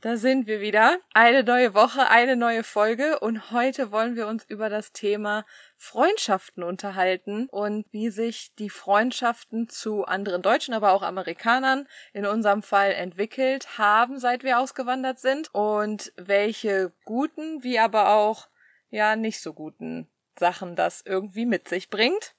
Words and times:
Da 0.00 0.16
sind 0.16 0.46
wir 0.46 0.60
wieder. 0.60 0.98
Eine 1.12 1.42
neue 1.42 1.74
Woche, 1.74 2.08
eine 2.08 2.36
neue 2.36 2.62
Folge 2.62 3.18
und 3.18 3.50
heute 3.50 3.90
wollen 3.90 4.14
wir 4.14 4.28
uns 4.28 4.44
über 4.44 4.68
das 4.68 4.92
Thema 4.92 5.44
Freundschaften 5.76 6.62
unterhalten 6.62 7.48
und 7.48 7.84
wie 7.90 8.10
sich 8.10 8.54
die 8.60 8.70
Freundschaften 8.70 9.68
zu 9.68 10.04
anderen 10.04 10.40
Deutschen, 10.40 10.72
aber 10.72 10.92
auch 10.92 11.02
Amerikanern 11.02 11.88
in 12.12 12.26
unserem 12.26 12.62
Fall 12.62 12.92
entwickelt 12.92 13.76
haben, 13.76 14.20
seit 14.20 14.44
wir 14.44 14.60
ausgewandert 14.60 15.18
sind 15.18 15.52
und 15.52 16.12
welche 16.14 16.92
guten, 17.04 17.64
wie 17.64 17.80
aber 17.80 18.10
auch 18.10 18.46
ja 18.90 19.16
nicht 19.16 19.40
so 19.40 19.52
guten 19.52 20.08
Sachen 20.38 20.76
das 20.76 21.02
irgendwie 21.04 21.44
mit 21.44 21.66
sich 21.66 21.90
bringt. 21.90 22.36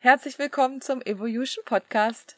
Herzlich 0.00 0.38
willkommen 0.38 0.82
zum 0.82 1.00
Evolution 1.00 1.64
Podcast. 1.64 2.37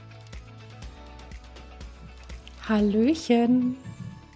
Hallöchen. 2.71 3.75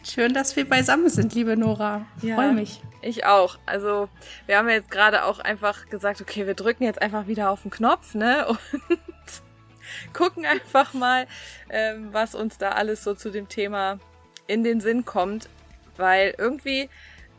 Schön, 0.03 0.33
dass 0.33 0.57
wir 0.57 0.67
beisammen 0.67 1.07
sind, 1.07 1.33
liebe 1.33 1.55
Nora. 1.55 2.05
Ich 2.17 2.23
ja, 2.23 2.35
freue 2.35 2.51
mich. 2.51 2.81
Ich 3.01 3.25
auch. 3.25 3.57
Also, 3.65 4.09
wir 4.45 4.57
haben 4.57 4.67
jetzt 4.67 4.91
gerade 4.91 5.23
auch 5.23 5.39
einfach 5.39 5.85
gesagt, 5.85 6.19
okay, 6.19 6.45
wir 6.45 6.53
drücken 6.53 6.83
jetzt 6.83 7.01
einfach 7.01 7.27
wieder 7.27 7.49
auf 7.49 7.61
den 7.61 7.71
Knopf, 7.71 8.13
ne? 8.13 8.45
Und 8.89 10.11
gucken 10.11 10.45
einfach 10.45 10.93
mal, 10.93 11.27
ähm, 11.69 12.09
was 12.11 12.35
uns 12.35 12.57
da 12.57 12.71
alles 12.71 13.05
so 13.05 13.13
zu 13.13 13.29
dem 13.29 13.47
Thema 13.47 13.99
in 14.47 14.65
den 14.65 14.81
Sinn 14.81 15.05
kommt. 15.05 15.47
Weil 15.95 16.35
irgendwie, 16.37 16.89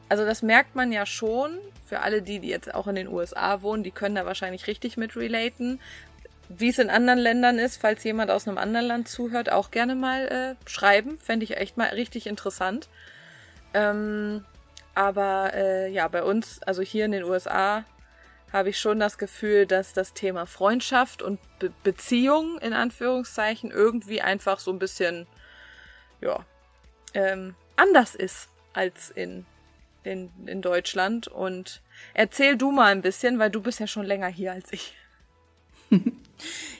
also 0.08 0.24
das 0.24 0.40
merkt 0.40 0.76
man 0.76 0.92
ja 0.92 1.04
schon, 1.04 1.58
für 1.84 2.00
alle 2.00 2.22
die, 2.22 2.38
die 2.38 2.48
jetzt 2.48 2.74
auch 2.74 2.86
in 2.86 2.94
den 2.94 3.08
USA 3.08 3.60
wohnen, 3.60 3.82
die 3.82 3.90
können 3.90 4.14
da 4.14 4.24
wahrscheinlich 4.24 4.66
richtig 4.66 4.96
mit 4.96 5.14
relaten 5.14 5.78
wie 6.48 6.68
es 6.68 6.78
in 6.78 6.90
anderen 6.90 7.18
Ländern 7.18 7.58
ist, 7.58 7.80
falls 7.80 8.04
jemand 8.04 8.30
aus 8.30 8.46
einem 8.46 8.58
anderen 8.58 8.86
Land 8.86 9.08
zuhört, 9.08 9.50
auch 9.50 9.70
gerne 9.70 9.94
mal 9.94 10.28
äh, 10.28 10.70
schreiben. 10.70 11.18
Fände 11.18 11.44
ich 11.44 11.56
echt 11.56 11.76
mal 11.76 11.88
richtig 11.88 12.26
interessant. 12.26 12.88
Ähm, 13.74 14.44
aber 14.94 15.52
äh, 15.54 15.90
ja, 15.90 16.08
bei 16.08 16.22
uns, 16.22 16.62
also 16.62 16.82
hier 16.82 17.04
in 17.04 17.12
den 17.12 17.24
USA, 17.24 17.84
habe 18.52 18.70
ich 18.70 18.78
schon 18.78 19.00
das 19.00 19.18
Gefühl, 19.18 19.66
dass 19.66 19.92
das 19.92 20.14
Thema 20.14 20.46
Freundschaft 20.46 21.20
und 21.20 21.40
Be 21.58 21.72
Beziehung 21.82 22.58
in 22.58 22.72
Anführungszeichen 22.72 23.70
irgendwie 23.70 24.22
einfach 24.22 24.60
so 24.60 24.70
ein 24.70 24.78
bisschen, 24.78 25.26
ja, 26.20 26.44
ähm, 27.12 27.54
anders 27.76 28.14
ist 28.14 28.48
als 28.72 29.10
in, 29.10 29.44
in, 30.04 30.30
in 30.46 30.62
Deutschland. 30.62 31.28
Und 31.28 31.82
erzähl 32.14 32.56
du 32.56 32.70
mal 32.70 32.92
ein 32.92 33.02
bisschen, 33.02 33.38
weil 33.38 33.50
du 33.50 33.60
bist 33.60 33.80
ja 33.80 33.86
schon 33.86 34.06
länger 34.06 34.28
hier 34.28 34.52
als 34.52 34.72
ich. 34.72 34.94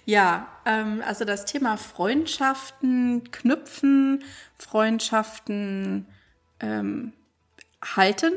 Ja, 0.04 0.48
ähm, 0.64 1.02
also 1.06 1.24
das 1.24 1.44
Thema 1.46 1.76
Freundschaften 1.76 3.30
knüpfen, 3.30 4.22
Freundschaften 4.58 6.06
ähm, 6.60 7.12
halten 7.82 8.32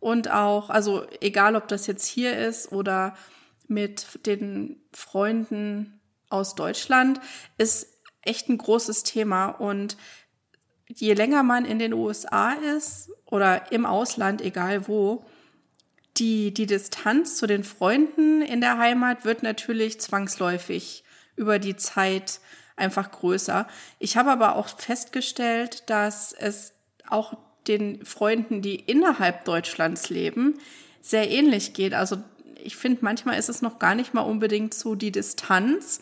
und 0.00 0.30
auch, 0.30 0.70
also 0.70 1.06
egal 1.20 1.56
ob 1.56 1.68
das 1.68 1.86
jetzt 1.86 2.06
hier 2.06 2.38
ist 2.38 2.72
oder 2.72 3.16
mit 3.66 4.26
den 4.26 4.80
Freunden 4.92 6.00
aus 6.30 6.54
Deutschland, 6.54 7.20
ist 7.58 7.98
echt 8.22 8.48
ein 8.48 8.58
großes 8.58 9.02
Thema. 9.02 9.48
Und 9.48 9.96
je 10.88 11.14
länger 11.14 11.42
man 11.42 11.64
in 11.64 11.78
den 11.78 11.92
USA 11.92 12.52
ist 12.52 13.10
oder 13.26 13.72
im 13.72 13.86
Ausland, 13.86 14.40
egal 14.40 14.88
wo, 14.88 15.24
die, 16.18 16.52
die 16.52 16.66
Distanz 16.66 17.36
zu 17.36 17.46
den 17.46 17.64
Freunden 17.64 18.42
in 18.42 18.60
der 18.60 18.78
Heimat 18.78 19.24
wird 19.24 19.42
natürlich 19.42 20.00
zwangsläufig 20.00 21.04
über 21.36 21.58
die 21.58 21.76
Zeit 21.76 22.40
einfach 22.76 23.10
größer. 23.10 23.66
Ich 23.98 24.16
habe 24.16 24.30
aber 24.30 24.56
auch 24.56 24.68
festgestellt, 24.68 25.84
dass 25.90 26.32
es 26.32 26.72
auch 27.08 27.36
den 27.66 28.04
Freunden, 28.04 28.62
die 28.62 28.76
innerhalb 28.76 29.44
Deutschlands 29.44 30.10
leben, 30.10 30.58
sehr 31.02 31.30
ähnlich 31.30 31.74
geht. 31.74 31.94
Also 31.94 32.18
ich 32.62 32.76
finde, 32.76 32.98
manchmal 33.02 33.38
ist 33.38 33.48
es 33.48 33.62
noch 33.62 33.78
gar 33.78 33.94
nicht 33.94 34.14
mal 34.14 34.22
unbedingt 34.22 34.74
so 34.74 34.94
die 34.94 35.12
Distanz, 35.12 36.00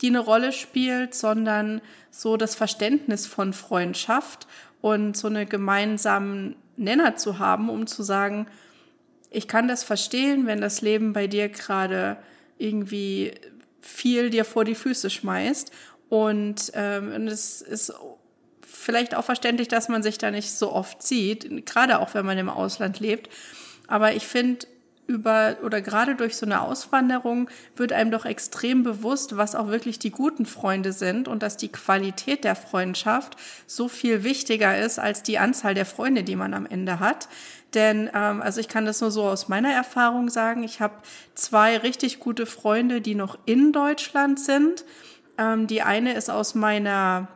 die 0.00 0.08
eine 0.08 0.20
Rolle 0.20 0.52
spielt, 0.52 1.14
sondern 1.14 1.80
so 2.10 2.36
das 2.36 2.54
Verständnis 2.54 3.26
von 3.26 3.52
Freundschaft 3.52 4.46
und 4.80 5.16
so 5.16 5.28
eine 5.28 5.46
gemeinsamen 5.46 6.56
Nenner 6.76 7.16
zu 7.16 7.38
haben, 7.38 7.70
um 7.70 7.86
zu 7.86 8.02
sagen, 8.02 8.46
ich 9.30 9.48
kann 9.48 9.68
das 9.68 9.84
verstehen, 9.84 10.46
wenn 10.46 10.60
das 10.60 10.80
Leben 10.80 11.12
bei 11.12 11.26
dir 11.26 11.48
gerade 11.48 12.16
irgendwie 12.58 13.32
viel 13.80 14.30
dir 14.30 14.44
vor 14.44 14.64
die 14.64 14.74
Füße 14.74 15.10
schmeißt. 15.10 15.70
Und 16.08 16.72
ähm, 16.74 17.26
es 17.26 17.60
ist 17.62 17.92
vielleicht 18.62 19.14
auch 19.14 19.24
verständlich, 19.24 19.68
dass 19.68 19.88
man 19.88 20.02
sich 20.02 20.18
da 20.18 20.30
nicht 20.30 20.52
so 20.52 20.72
oft 20.72 21.02
sieht, 21.02 21.66
gerade 21.66 21.98
auch 21.98 22.14
wenn 22.14 22.26
man 22.26 22.38
im 22.38 22.48
Ausland 22.48 23.00
lebt. 23.00 23.28
Aber 23.86 24.14
ich 24.14 24.26
finde, 24.26 24.66
über 25.06 25.56
oder 25.62 25.80
gerade 25.80 26.14
durch 26.14 26.36
so 26.36 26.46
eine 26.46 26.60
Auswanderung 26.60 27.48
wird 27.76 27.92
einem 27.92 28.10
doch 28.10 28.24
extrem 28.24 28.82
bewusst, 28.82 29.36
was 29.36 29.54
auch 29.54 29.68
wirklich 29.68 29.98
die 29.98 30.10
guten 30.10 30.46
Freunde 30.46 30.92
sind 30.92 31.28
und 31.28 31.42
dass 31.42 31.56
die 31.56 31.70
Qualität 31.70 32.44
der 32.44 32.56
Freundschaft 32.56 33.36
so 33.66 33.88
viel 33.88 34.24
wichtiger 34.24 34.78
ist 34.78 34.98
als 34.98 35.22
die 35.22 35.38
Anzahl 35.38 35.74
der 35.74 35.86
Freunde, 35.86 36.24
die 36.24 36.36
man 36.36 36.54
am 36.54 36.66
Ende 36.66 36.98
hat. 36.98 37.28
Denn 37.74 38.10
ähm, 38.14 38.42
also 38.42 38.60
ich 38.60 38.68
kann 38.68 38.86
das 38.86 39.00
nur 39.00 39.10
so 39.10 39.24
aus 39.24 39.48
meiner 39.48 39.72
Erfahrung 39.72 40.28
sagen. 40.28 40.62
Ich 40.64 40.80
habe 40.80 40.94
zwei 41.34 41.76
richtig 41.76 42.20
gute 42.20 42.46
Freunde, 42.46 43.00
die 43.00 43.14
noch 43.14 43.38
in 43.44 43.72
Deutschland 43.72 44.40
sind. 44.40 44.84
Ähm, 45.38 45.66
die 45.66 45.82
eine 45.82 46.14
ist 46.14 46.30
aus 46.30 46.54
meiner 46.54 47.28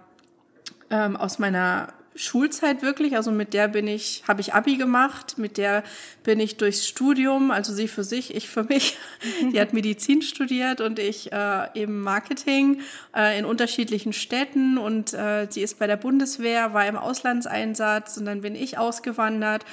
ähm, 0.91 1.17
aus 1.17 1.39
meiner 1.39 1.93
Schulzeit 2.21 2.83
wirklich, 2.83 3.17
also 3.17 3.31
mit 3.33 3.55
der 3.55 3.67
bin 3.69 3.89
ich, 3.89 4.23
habe 4.29 4.43
ich 4.43 4.53
Abi 4.53 4.77
gemacht, 4.77 5.39
mit 5.39 5.57
der 5.57 5.83
bin 6.23 6.39
ich 6.39 6.59
durchs 6.59 6.87
Studium, 6.87 7.51
also 7.51 7.73
sie 7.73 7.89
für 7.89 8.05
sich, 8.05 8.35
ich 8.35 8.49
für 8.49 8.65
mich. 8.65 8.99
Die 9.53 9.59
hat 9.61 9.73
Medizin 9.73 10.21
studiert 10.21 10.83
und 10.83 10.99
ich 10.99 11.33
äh, 11.33 11.69
eben 11.75 12.03
Marketing 12.03 12.81
äh, 13.17 13.39
in 13.39 13.47
unterschiedlichen 13.47 14.13
Städten 14.13 14.77
und 14.77 15.15
äh, 15.15 15.47
sie 15.49 15.63
ist 15.63 15.79
bei 15.79 15.87
der 15.87 15.97
Bundeswehr, 15.97 16.75
war 16.75 16.87
im 16.87 16.97
Auslandseinsatz 16.97 18.19
und 18.19 18.27
dann 18.27 18.43
bin 18.43 18.55
ich 18.55 18.77
ausgewandert. 18.77 19.65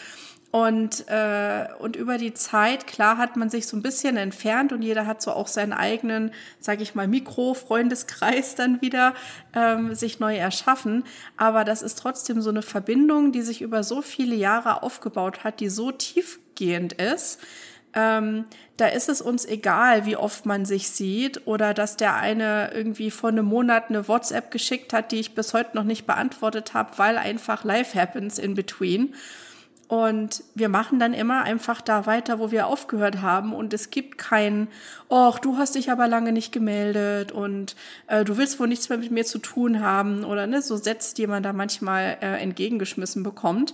Und, 0.50 1.08
äh, 1.10 1.68
und 1.80 1.98
über 1.98 2.18
die 2.18 2.34
Zeit, 2.34 2.88
klar, 2.88 3.18
hat 3.18 3.36
man 3.36 3.50
sich 3.50 3.68
so 3.68 3.76
ein 3.76 3.82
bisschen 3.82 4.16
entfernt 4.16 4.72
und 4.72 4.82
jeder 4.82 5.06
hat 5.06 5.22
so 5.22 5.32
auch 5.32 5.48
seinen 5.48 5.74
eigenen, 5.74 6.32
sage 6.60 6.84
ich 6.84 6.96
mal, 6.96 7.08
Mikro-Freundeskreis 7.08 8.56
dann 8.56 8.82
wieder 8.82 9.14
ähm, 9.54 9.94
sich 9.94 10.20
neu 10.20 10.38
erschaffen. 10.38 11.04
Aber 11.36 11.66
das 11.66 11.82
ist 11.82 12.00
trotzdem 12.00 12.42
so 12.42 12.50
eine 12.50 12.62
Verbindung, 12.62 13.34
die 13.34 13.42
sich 13.42 13.62
über 13.62 13.84
so 13.84 14.02
viele 14.02 14.36
Jahre 14.36 14.84
aufgebaut 14.84 15.44
hat, 15.44 15.60
die 15.60 15.70
so 15.70 15.92
tiefgehend 15.92 16.94
ist. 16.94 17.42
Ähm, 17.94 18.46
da 18.78 18.88
ist 18.88 19.10
es 19.10 19.22
uns 19.22 19.46
egal, 19.46 20.06
wie 20.06 20.16
oft 20.16 20.46
man 20.46 20.66
sich 20.66 20.90
sieht 20.90 21.46
oder 21.48 21.74
dass 21.74 21.98
der 21.98 22.16
eine 22.16 22.72
irgendwie 22.74 23.12
vor 23.12 23.30
einem 23.30 23.46
Monat 23.46 23.90
eine 23.90 24.08
WhatsApp 24.08 24.52
geschickt 24.52 24.94
hat, 24.94 25.12
die 25.12 25.20
ich 25.20 25.36
bis 25.36 25.54
heute 25.54 25.76
noch 25.76 25.84
nicht 25.84 26.06
beantwortet 26.06 26.74
habe, 26.74 26.98
weil 26.98 27.18
einfach 27.18 27.64
Life 27.64 28.00
happens 28.00 28.38
in 28.38 28.54
between. 28.54 29.16
Und 29.88 30.44
wir 30.54 30.68
machen 30.68 31.00
dann 31.00 31.14
immer 31.14 31.44
einfach 31.44 31.80
da 31.80 32.06
weiter, 32.06 32.40
wo 32.40 32.52
wir 32.52 32.68
aufgehört 32.68 33.22
haben. 33.22 33.54
Und 33.54 33.74
es 33.74 33.90
gibt 33.90 34.18
kein, 34.18 34.68
ach, 35.10 35.40
du 35.40 35.58
hast 35.58 35.76
dich 35.76 35.90
aber 35.92 36.10
lange 36.10 36.34
nicht 36.34 36.52
gemeldet 36.52 37.32
und 37.32 37.78
äh, 38.08 38.26
du 38.26 38.36
willst 38.36 38.60
wohl 38.60 38.68
nichts 38.68 38.90
mehr 38.90 38.98
mit 38.98 39.12
mir 39.12 39.24
zu 39.24 39.40
tun 39.40 39.80
haben 39.82 40.26
oder 40.26 40.46
ne, 40.46 40.62
so 40.62 40.76
Sätze, 40.76 41.16
die 41.16 41.26
man 41.26 41.42
da 41.42 41.54
manchmal 41.54 42.18
äh, 42.22 42.42
entgegengeschmissen 42.42 43.24
bekommt. 43.24 43.74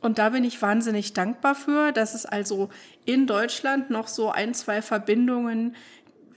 Und 0.00 0.18
da 0.18 0.30
bin 0.30 0.44
ich 0.44 0.60
wahnsinnig 0.60 1.12
dankbar 1.12 1.54
für, 1.54 1.92
dass 1.92 2.14
es 2.14 2.24
also 2.26 2.70
in 3.04 3.26
Deutschland 3.26 3.90
noch 3.90 4.08
so 4.08 4.30
ein, 4.30 4.54
zwei 4.54 4.80
Verbindungen 4.80 5.74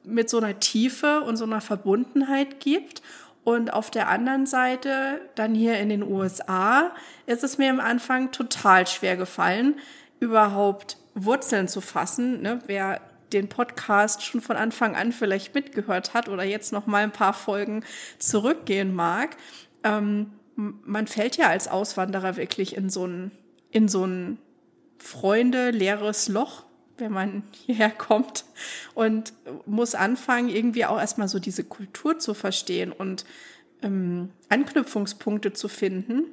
mit 0.04 0.30
so 0.30 0.38
einer 0.38 0.60
Tiefe 0.60 1.22
und 1.22 1.38
so 1.38 1.44
einer 1.44 1.62
Verbundenheit 1.62 2.60
gibt. 2.60 3.02
Und 3.48 3.72
auf 3.72 3.90
der 3.90 4.10
anderen 4.10 4.46
Seite, 4.46 5.22
dann 5.36 5.56
hier 5.56 5.80
in 5.80 5.88
den 5.88 6.04
USA, 6.04 6.92
ist 7.28 7.46
es 7.46 7.58
mir 7.58 7.70
am 7.70 7.80
Anfang 7.80 8.34
total 8.34 8.86
schwer 8.88 9.16
gefallen, 9.16 9.80
überhaupt 10.20 10.98
Wurzeln 11.16 11.70
zu 11.70 11.80
fassen. 11.80 12.42
Ne? 12.42 12.60
Wer 12.66 13.00
den 13.32 13.48
Podcast 13.48 14.22
schon 14.22 14.42
von 14.42 14.58
Anfang 14.58 14.98
an 14.98 15.14
vielleicht 15.14 15.56
mitgehört 15.56 16.14
hat 16.14 16.28
oder 16.28 16.44
jetzt 16.44 16.74
noch 16.74 16.88
mal 16.88 17.04
ein 17.04 17.14
paar 17.14 17.32
Folgen 17.32 17.86
zurückgehen 18.20 18.94
mag, 18.94 19.38
ähm, 19.86 20.34
man 20.58 21.08
fällt 21.08 21.38
ja 21.38 21.48
als 21.48 21.70
Auswanderer 21.70 22.36
wirklich 22.36 22.76
in 22.76 22.90
so 22.90 23.08
ein 23.08 23.32
in 23.72 23.88
so 23.88 24.06
ein 24.06 24.40
Freunde 24.98 25.72
leeres 25.72 26.28
Loch 26.28 26.66
wenn 26.98 27.12
man 27.12 27.44
hierher 27.66 27.90
kommt 27.90 28.46
und 28.94 29.34
muss 29.66 29.96
anfangen, 29.96 30.50
irgendwie 30.50 30.86
auch 30.86 31.00
erstmal 31.00 31.28
so 31.28 31.40
diese 31.40 31.64
Kultur 31.64 32.20
zu 32.20 32.34
verstehen 32.34 32.92
und 32.92 33.26
ähm, 33.82 34.30
Anknüpfungspunkte 34.50 35.54
zu 35.54 35.68
finden 35.68 36.26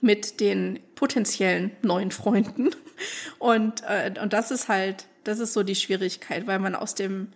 mit 0.00 0.40
den 0.40 0.78
potenziellen 0.94 1.72
neuen 1.82 2.10
Freunden. 2.10 2.70
Und, 3.38 3.84
äh, 3.86 4.12
und 4.20 4.32
das 4.32 4.50
ist 4.50 4.66
halt, 4.66 5.06
das 5.22 5.38
ist 5.38 5.52
so 5.52 5.62
die 5.62 5.76
Schwierigkeit, 5.76 6.48
weil 6.48 6.58
man 6.58 6.74
aus 6.74 6.96
dem 6.96 7.28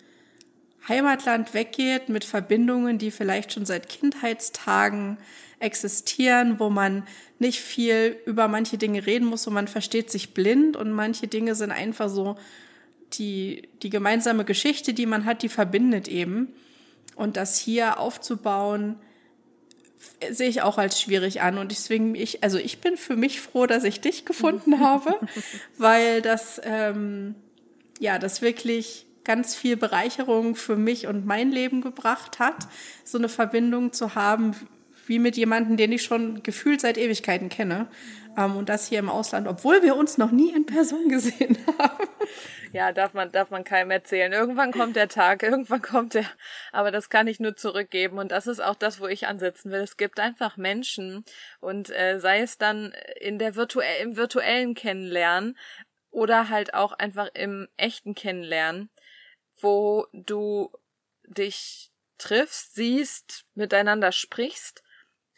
Heimatland 0.89 1.55
weggeht 1.55 2.09
mit 2.09 2.25
Verbindungen, 2.25 2.99
die 2.99 3.13
vielleicht 3.13 3.53
schon 3.53 3.65
seit 3.65 3.89
Kindheitstagen 3.89 5.19
existieren, 5.63 6.59
wo 6.59 6.71
man 6.71 7.05
nicht 7.39 7.61
viel 7.61 8.17
über 8.27 8.49
manche 8.49 8.79
Dinge 8.79 9.07
reden 9.07 9.27
muss 9.27 9.47
und 9.47 9.55
man 9.55 9.69
versteht 9.69 10.11
sich 10.11 10.35
blind 10.35 10.77
und 10.77 10.93
manche 10.93 11.29
Dinge 11.29 11.55
sind 11.55 11.71
einfach 11.71 12.09
so 12.09 12.37
die, 13.15 13.69
die 13.83 13.91
gemeinsame 13.91 14.45
Geschichte, 14.45 14.95
die 14.95 15.07
man 15.07 15.25
hat, 15.25 15.43
die 15.43 15.49
verbindet 15.49 16.09
eben. 16.09 16.49
Und 17.15 17.37
das 17.37 17.59
hier 17.59 17.99
aufzubauen, 17.99 18.97
sehe 20.31 20.49
ich 20.49 20.63
auch 20.63 20.79
als 20.79 21.01
schwierig 21.01 21.43
an. 21.43 21.59
Und 21.59 21.71
deswegen, 21.71 22.15
ich, 22.15 22.43
also 22.43 22.59
ich 22.59 22.81
bin 22.81 22.97
für 22.97 23.17
mich 23.17 23.41
froh, 23.41 23.67
dass 23.67 23.85
ich 23.85 24.01
dich 24.01 24.25
gefunden 24.25 24.81
habe, 24.81 25.19
weil 25.79 26.23
das, 26.23 26.61
ähm, 26.65 27.35
ja, 28.01 28.19
das 28.19 28.43
wirklich 28.43 29.07
ganz 29.25 29.55
viel 29.55 29.77
Bereicherung 29.77 30.57
für 30.57 30.77
mich 30.77 31.07
und 31.07 31.27
mein 31.27 31.53
Leben 31.53 31.81
gebracht 31.81 32.39
hat, 32.39 32.67
so 33.05 33.19
eine 33.19 33.29
Verbindung 33.29 33.93
zu 33.93 34.15
haben, 34.15 34.55
wie 35.13 35.19
mit 35.19 35.37
jemandem, 35.37 35.77
den 35.77 35.93
ich 35.93 36.05
schon 36.05 36.43
gefühlt 36.43 36.81
seit 36.81 36.97
Ewigkeiten 36.97 37.51
kenne. 37.51 37.87
Ähm, 38.39 38.57
und 38.57 38.71
das 38.71 38.87
hier 38.87 38.99
im 38.99 39.11
Ausland, 39.11 39.47
obwohl 39.47 39.83
wir 39.83 39.95
uns 39.95 40.17
noch 40.17 40.31
nie 40.31 40.51
in 40.55 40.65
Person 40.65 41.11
gesehen 41.11 41.59
haben. 41.79 42.09
Ja, 42.73 42.93
darf 42.93 43.13
man, 43.13 43.31
darf 43.31 43.51
man 43.51 43.63
keinem 43.63 43.91
erzählen. 43.91 44.33
Irgendwann 44.33 44.73
kommt 44.73 44.97
der 44.97 45.09
Tag, 45.09 45.43
irgendwann 45.43 45.83
kommt 45.83 46.15
der, 46.15 46.25
aber 46.73 46.91
das 46.91 47.11
kann 47.11 47.27
ich 47.27 47.41
nur 47.41 47.57
zurückgeben. 47.57 48.19
Und 48.19 48.33
das 48.33 48.47
ist 48.47 48.61
auch 48.61 48.75
das, 48.75 49.01
wo 49.01 49.07
ich 49.07 49.27
ansetzen 49.27 49.71
will. 49.71 49.81
Es 49.81 49.99
gibt 49.99 50.19
einfach 50.19 50.57
Menschen 50.57 51.27
und 51.61 51.91
äh, 51.91 52.19
sei 52.19 52.41
es 52.41 52.57
dann 52.57 52.95
in 53.21 53.39
der 53.39 53.55
virtuell, 53.55 54.03
im 54.03 54.17
virtuellen 54.17 54.75
Kennenlernen 54.75 55.59
oder 56.11 56.49
halt 56.49 56.73
auch 56.73 56.93
einfach 56.93 57.29
im 57.35 57.69
echten 57.77 58.15
Kennenlernen, 58.15 58.89
wo 59.61 60.07
du 60.15 60.73
dich 61.27 61.91
triffst, 62.17 62.75
siehst, 62.75 63.45
miteinander 63.55 64.13
sprichst 64.13 64.82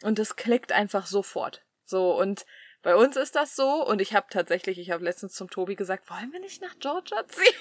und 0.05 0.19
es 0.19 0.35
klickt 0.35 0.71
einfach 0.71 1.07
sofort. 1.07 1.63
So 1.83 2.17
und 2.17 2.45
bei 2.83 2.95
uns 2.95 3.15
ist 3.15 3.35
das 3.35 3.55
so 3.55 3.83
und 3.85 3.99
ich 4.01 4.13
habe 4.13 4.27
tatsächlich, 4.29 4.77
ich 4.77 4.91
habe 4.91 5.03
letztens 5.03 5.33
zum 5.33 5.49
Tobi 5.49 5.75
gesagt, 5.75 6.09
wollen 6.11 6.31
wir 6.31 6.39
nicht 6.39 6.61
nach 6.61 6.77
Georgia 6.79 7.27
ziehen? 7.27 7.53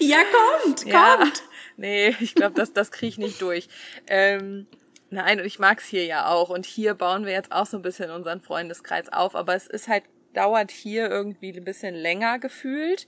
ja, 0.00 0.18
kommt, 0.24 0.84
ja, 0.84 1.16
kommt. 1.16 1.42
Nee, 1.76 2.16
ich 2.18 2.34
glaube, 2.34 2.54
das, 2.56 2.72
das 2.72 2.90
kriege 2.90 3.10
ich 3.10 3.18
nicht 3.18 3.40
durch. 3.40 3.68
Ähm, 4.08 4.66
nein, 5.10 5.38
und 5.38 5.46
ich 5.46 5.60
mag's 5.60 5.86
hier 5.86 6.04
ja 6.04 6.26
auch. 6.26 6.50
Und 6.50 6.66
hier 6.66 6.94
bauen 6.94 7.24
wir 7.24 7.32
jetzt 7.32 7.52
auch 7.52 7.66
so 7.66 7.76
ein 7.76 7.82
bisschen 7.82 8.10
unseren 8.10 8.40
Freundeskreis 8.40 9.12
auf. 9.12 9.36
Aber 9.36 9.54
es 9.54 9.68
ist 9.68 9.86
halt, 9.86 10.02
dauert 10.34 10.72
hier 10.72 11.08
irgendwie 11.08 11.52
ein 11.52 11.64
bisschen 11.64 11.94
länger 11.94 12.40
gefühlt, 12.40 13.06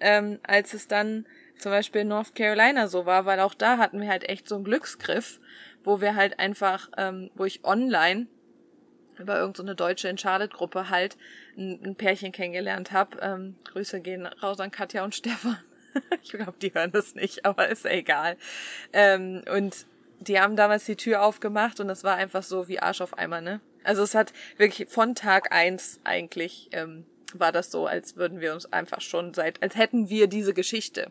ähm, 0.00 0.40
als 0.42 0.72
es 0.72 0.88
dann 0.88 1.26
zum 1.58 1.72
Beispiel 1.72 2.00
in 2.00 2.08
North 2.08 2.34
Carolina 2.34 2.88
so 2.88 3.04
war, 3.06 3.26
weil 3.26 3.40
auch 3.40 3.54
da 3.54 3.78
hatten 3.78 4.00
wir 4.00 4.08
halt 4.08 4.28
echt 4.28 4.48
so 4.48 4.56
einen 4.56 4.64
Glücksgriff 4.64 5.38
wo 5.84 6.00
wir 6.00 6.14
halt 6.14 6.38
einfach, 6.38 6.90
ähm, 6.96 7.30
wo 7.34 7.44
ich 7.44 7.64
online 7.64 8.26
über 9.18 9.38
irgendeine 9.38 9.70
so 9.70 9.74
deutsche 9.74 10.08
Uncharted-Gruppe 10.08 10.88
halt 10.88 11.16
ein, 11.56 11.80
ein, 11.84 11.96
Pärchen 11.96 12.32
kennengelernt 12.32 12.92
habe. 12.92 13.18
Ähm, 13.20 13.56
Grüße 13.64 14.00
gehen 14.00 14.26
raus 14.26 14.58
an 14.60 14.70
Katja 14.70 15.04
und 15.04 15.14
Stefan. 15.14 15.58
ich 16.22 16.30
glaube, 16.30 16.54
die 16.60 16.72
hören 16.74 16.92
das 16.92 17.14
nicht, 17.14 17.44
aber 17.44 17.68
ist 17.68 17.84
egal. 17.84 18.36
Ähm, 18.92 19.42
und 19.54 19.86
die 20.20 20.40
haben 20.40 20.56
damals 20.56 20.84
die 20.84 20.96
Tür 20.96 21.22
aufgemacht 21.22 21.80
und 21.80 21.88
das 21.88 22.04
war 22.04 22.16
einfach 22.16 22.42
so 22.42 22.68
wie 22.68 22.80
Arsch 22.80 23.00
auf 23.00 23.18
Eimer, 23.18 23.40
ne? 23.40 23.60
Also 23.84 24.02
es 24.02 24.14
hat 24.14 24.32
wirklich 24.56 24.88
von 24.88 25.14
Tag 25.16 25.52
eins 25.52 26.00
eigentlich 26.04 26.68
ähm, 26.72 27.04
war 27.34 27.50
das 27.50 27.70
so, 27.70 27.86
als 27.86 28.16
würden 28.16 28.40
wir 28.40 28.52
uns 28.52 28.72
einfach 28.72 29.00
schon 29.00 29.34
seit, 29.34 29.62
als 29.62 29.76
hätten 29.76 30.08
wir 30.08 30.28
diese 30.28 30.54
Geschichte 30.54 31.10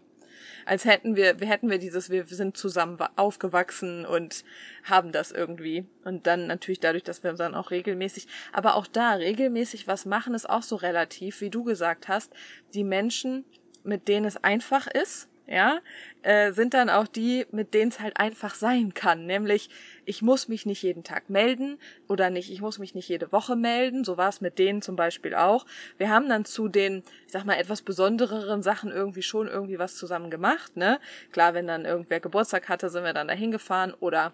als 0.66 0.86
hätten 0.86 1.16
wir, 1.16 1.40
wir 1.40 1.48
hätten 1.48 1.70
wir 1.70 1.80
dieses, 1.80 2.10
wir 2.10 2.26
sind 2.26 2.58
zusammen 2.58 2.98
aufgewachsen 3.16 4.06
und 4.06 4.44
haben 4.84 5.12
das 5.12 5.32
irgendwie. 5.32 5.86
Und 6.04 6.28
dann 6.28 6.48
natürlich 6.48 6.80
dadurch, 6.80 7.04
dass 7.04 7.24
wir 7.24 7.34
dann 7.34 7.56
auch 7.56 7.72
regelmäßig, 7.72 8.28
aber 8.54 8.76
auch 8.76 8.88
da 8.88 9.14
regelmäßig 9.14 9.88
was 9.88 10.06
machen, 10.06 10.34
ist 10.34 10.50
auch 10.50 10.64
so 10.64 10.76
relativ, 10.76 11.42
wie 11.42 11.50
du 11.50 11.64
gesagt 11.64 12.08
hast. 12.08 12.34
Die 12.74 12.84
Menschen, 12.84 13.46
mit 13.84 14.08
denen 14.08 14.26
es 14.26 14.38
einfach 14.44 14.88
ist, 14.88 15.31
ja, 15.52 15.80
äh, 16.22 16.54
sind 16.54 16.74
dann 16.74 16.90
auch 16.90 17.08
die, 17.08 17.46
mit 17.52 17.74
denen 17.74 17.92
es 17.92 18.00
halt 18.00 18.18
einfach 18.18 18.56
sein 18.56 18.94
kann. 18.94 19.26
Nämlich, 19.26 19.70
ich 20.06 20.22
muss 20.22 20.48
mich 20.48 20.66
nicht 20.66 20.82
jeden 20.82 21.04
Tag 21.04 21.30
melden 21.30 21.78
oder 22.08 22.30
nicht, 22.30 22.50
ich 22.52 22.62
muss 22.62 22.80
mich 22.80 22.96
nicht 22.96 23.10
jede 23.10 23.32
Woche 23.34 23.58
melden. 23.58 24.06
So 24.06 24.18
war 24.18 24.30
es 24.30 24.40
mit 24.40 24.58
denen 24.60 24.82
zum 24.82 24.96
Beispiel 24.96 25.36
auch. 25.36 25.66
Wir 25.98 26.10
haben 26.10 26.30
dann 26.30 26.46
zu 26.46 26.70
den, 26.70 27.04
ich 27.26 27.34
sag 27.34 27.44
mal, 27.44 27.56
etwas 27.56 27.82
besondereren 27.82 28.64
Sachen 28.64 28.92
irgendwie 28.92 29.24
schon 29.24 29.48
irgendwie 29.48 29.78
was 29.78 29.98
zusammen 29.98 30.32
gemacht, 30.32 30.78
ne? 30.78 31.00
Klar, 31.32 31.54
wenn 31.54 31.68
dann 31.68 31.84
irgendwer 31.84 32.22
Geburtstag 32.22 32.70
hatte, 32.70 32.90
sind 32.90 33.04
wir 33.04 33.14
dann 33.14 33.28
dahin 33.28 33.52
gefahren 33.52 33.94
oder 34.00 34.34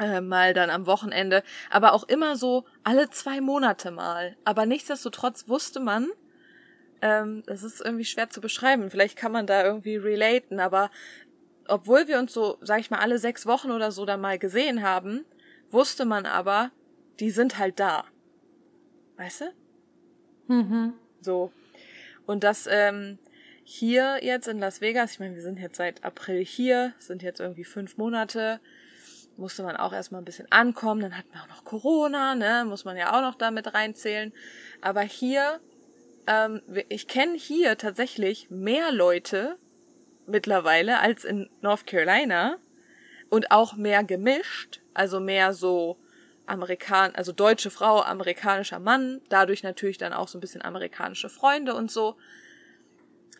äh, 0.00 0.20
mal 0.20 0.54
dann 0.54 0.70
am 0.70 0.86
Wochenende, 0.86 1.44
aber 1.70 1.92
auch 1.92 2.04
immer 2.04 2.36
so 2.36 2.64
alle 2.82 3.10
zwei 3.10 3.40
Monate 3.40 3.92
mal. 3.92 4.36
Aber 4.44 4.66
nichtsdestotrotz 4.66 5.46
wusste 5.46 5.78
man, 5.78 6.08
ähm, 7.02 7.42
das 7.46 7.62
ist 7.62 7.80
irgendwie 7.80 8.04
schwer 8.04 8.30
zu 8.30 8.40
beschreiben. 8.40 8.90
Vielleicht 8.90 9.16
kann 9.16 9.32
man 9.32 9.46
da 9.46 9.64
irgendwie 9.64 9.96
relaten, 9.96 10.60
aber 10.60 10.90
obwohl 11.68 12.08
wir 12.08 12.18
uns 12.18 12.32
so, 12.32 12.58
sag 12.60 12.80
ich 12.80 12.90
mal, 12.90 12.98
alle 12.98 13.18
sechs 13.18 13.46
Wochen 13.46 13.70
oder 13.70 13.92
so 13.92 14.04
dann 14.04 14.20
mal 14.20 14.38
gesehen 14.38 14.82
haben, 14.82 15.24
wusste 15.70 16.04
man 16.04 16.26
aber, 16.26 16.72
die 17.20 17.30
sind 17.30 17.58
halt 17.58 17.78
da. 17.78 18.04
Weißt 19.16 19.42
du? 19.42 20.54
Mhm. 20.54 20.94
So. 21.20 21.52
Und 22.26 22.44
das, 22.44 22.68
ähm, 22.70 23.18
hier 23.72 24.18
jetzt 24.22 24.48
in 24.48 24.58
Las 24.58 24.80
Vegas, 24.80 25.12
ich 25.12 25.20
meine, 25.20 25.36
wir 25.36 25.42
sind 25.42 25.60
jetzt 25.60 25.76
seit 25.76 26.02
April 26.02 26.44
hier, 26.44 26.92
sind 26.98 27.22
jetzt 27.22 27.38
irgendwie 27.38 27.62
fünf 27.62 27.98
Monate, 27.98 28.58
musste 29.36 29.62
man 29.62 29.76
auch 29.76 29.92
erstmal 29.92 30.20
ein 30.20 30.24
bisschen 30.24 30.50
ankommen, 30.50 31.02
dann 31.02 31.16
hatten 31.16 31.32
wir 31.32 31.40
auch 31.40 31.48
noch 31.48 31.64
Corona, 31.64 32.34
ne, 32.34 32.64
muss 32.66 32.84
man 32.84 32.96
ja 32.96 33.16
auch 33.16 33.22
noch 33.22 33.36
damit 33.36 33.72
reinzählen. 33.72 34.32
Aber 34.80 35.02
hier 35.02 35.60
ähm, 36.30 36.62
ich 36.88 37.08
kenne 37.08 37.36
hier 37.36 37.76
tatsächlich 37.76 38.48
mehr 38.50 38.92
Leute 38.92 39.58
mittlerweile 40.26 41.00
als 41.00 41.24
in 41.24 41.50
North 41.60 41.86
Carolina 41.86 42.56
und 43.30 43.50
auch 43.50 43.74
mehr 43.74 44.04
gemischt, 44.04 44.80
also 44.94 45.18
mehr 45.18 45.52
so 45.52 45.98
Amerikan, 46.46 47.14
also 47.16 47.32
deutsche 47.32 47.70
Frau, 47.70 48.00
amerikanischer 48.02 48.78
Mann, 48.78 49.20
dadurch 49.28 49.64
natürlich 49.64 49.98
dann 49.98 50.12
auch 50.12 50.28
so 50.28 50.38
ein 50.38 50.40
bisschen 50.40 50.62
amerikanische 50.62 51.28
Freunde 51.28 51.74
und 51.74 51.90
so. 51.90 52.16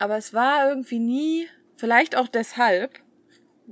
Aber 0.01 0.17
es 0.17 0.35
war 0.35 0.69
irgendwie 0.69 0.99
nie, 0.99 1.49
vielleicht 1.77 2.17
auch 2.17 2.29
deshalb, 2.29 2.99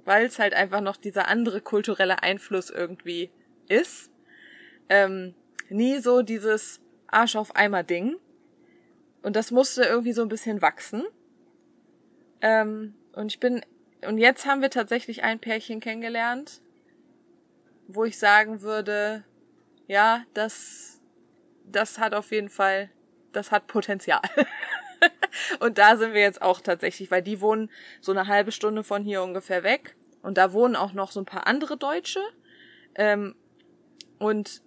weil 0.04 0.26
es 0.26 0.38
halt 0.38 0.54
einfach 0.54 0.80
noch 0.80 0.96
dieser 0.96 1.26
andere 1.26 1.60
kulturelle 1.60 2.22
Einfluss 2.22 2.70
irgendwie 2.70 3.32
ist, 3.68 4.10
ähm, 4.88 5.34
nie 5.70 5.98
so 5.98 6.22
dieses 6.22 6.80
Arsch 7.08 7.34
auf 7.34 7.56
Eimer 7.56 7.82
Ding, 7.82 8.16
und 9.22 9.37
das 9.37 9.50
musste 9.50 9.82
irgendwie 9.84 10.12
so 10.12 10.22
ein 10.22 10.28
bisschen 10.28 10.62
wachsen. 10.62 11.04
Ähm, 12.40 12.94
und 13.12 13.32
ich 13.32 13.40
bin, 13.40 13.64
und 14.06 14.18
jetzt 14.18 14.46
haben 14.46 14.62
wir 14.62 14.70
tatsächlich 14.70 15.25
ein 15.25 15.40
Pärchen 15.40 15.80
kennengelernt, 15.80 16.60
wo 17.88 18.04
ich 18.04 18.18
sagen 18.18 18.62
würde, 18.62 19.25
ja, 19.87 20.25
das, 20.34 21.00
das 21.64 21.98
hat 21.98 22.14
auf 22.14 22.30
jeden 22.30 22.50
Fall, 22.50 22.90
das 23.32 23.50
hat 23.50 23.66
Potenzial. 23.66 24.22
und 25.60 25.78
da 25.78 25.96
sind 25.96 26.14
wir 26.14 26.20
jetzt 26.20 26.42
auch 26.42 26.60
tatsächlich, 26.60 27.10
weil 27.10 27.22
die 27.22 27.40
wohnen 27.40 27.70
so 28.00 28.12
eine 28.12 28.28
halbe 28.28 28.52
Stunde 28.52 28.84
von 28.84 29.02
hier 29.02 29.22
ungefähr 29.22 29.62
weg. 29.64 29.96
Und 30.22 30.38
da 30.38 30.52
wohnen 30.52 30.76
auch 30.76 30.92
noch 30.92 31.10
so 31.10 31.20
ein 31.20 31.26
paar 31.26 31.46
andere 31.46 31.76
Deutsche. 31.76 32.20
Ähm, 32.94 33.34
und 34.18 34.62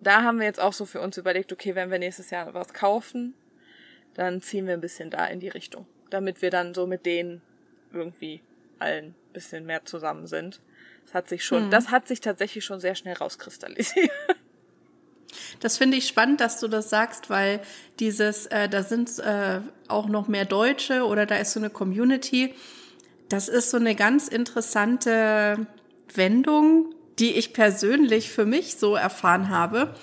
da 0.00 0.22
haben 0.22 0.38
wir 0.38 0.46
jetzt 0.46 0.60
auch 0.60 0.72
so 0.72 0.84
für 0.84 1.00
uns 1.00 1.16
überlegt, 1.16 1.52
okay, 1.52 1.74
wenn 1.74 1.90
wir 1.90 1.98
nächstes 1.98 2.30
Jahr 2.30 2.52
was 2.54 2.72
kaufen, 2.72 3.34
dann 4.14 4.40
ziehen 4.42 4.66
wir 4.66 4.74
ein 4.74 4.80
bisschen 4.80 5.10
da 5.10 5.26
in 5.26 5.40
die 5.40 5.48
Richtung. 5.48 5.86
Damit 6.10 6.42
wir 6.42 6.50
dann 6.50 6.74
so 6.74 6.86
mit 6.86 7.06
denen 7.06 7.42
irgendwie 7.92 8.40
allen 8.78 9.06
ein 9.06 9.32
bisschen 9.32 9.66
mehr 9.66 9.84
zusammen 9.84 10.26
sind. 10.26 10.60
Das 11.04 11.14
hat 11.14 11.28
sich 11.28 11.44
schon, 11.44 11.64
hm. 11.64 11.70
das 11.70 11.90
hat 11.90 12.08
sich 12.08 12.20
tatsächlich 12.20 12.64
schon 12.64 12.80
sehr 12.80 12.94
schnell 12.94 13.14
rauskristallisiert. 13.14 14.10
Das 15.60 15.76
finde 15.76 15.96
ich 15.96 16.08
spannend, 16.08 16.40
dass 16.40 16.60
du 16.60 16.68
das 16.68 16.88
sagst, 16.88 17.30
weil 17.30 17.60
dieses, 17.98 18.46
äh, 18.46 18.68
da 18.68 18.82
sind 18.82 19.18
äh, 19.18 19.60
auch 19.88 20.06
noch 20.06 20.28
mehr 20.28 20.44
Deutsche 20.44 21.04
oder 21.04 21.26
da 21.26 21.36
ist 21.36 21.52
so 21.52 21.60
eine 21.60 21.70
Community. 21.70 22.54
Das 23.28 23.48
ist 23.48 23.70
so 23.70 23.76
eine 23.76 23.94
ganz 23.94 24.28
interessante 24.28 25.66
Wendung, 26.14 26.94
die 27.18 27.32
ich 27.32 27.52
persönlich 27.52 28.30
für 28.30 28.46
mich 28.46 28.76
so 28.76 28.94
erfahren 28.94 29.48
habe, 29.48 29.94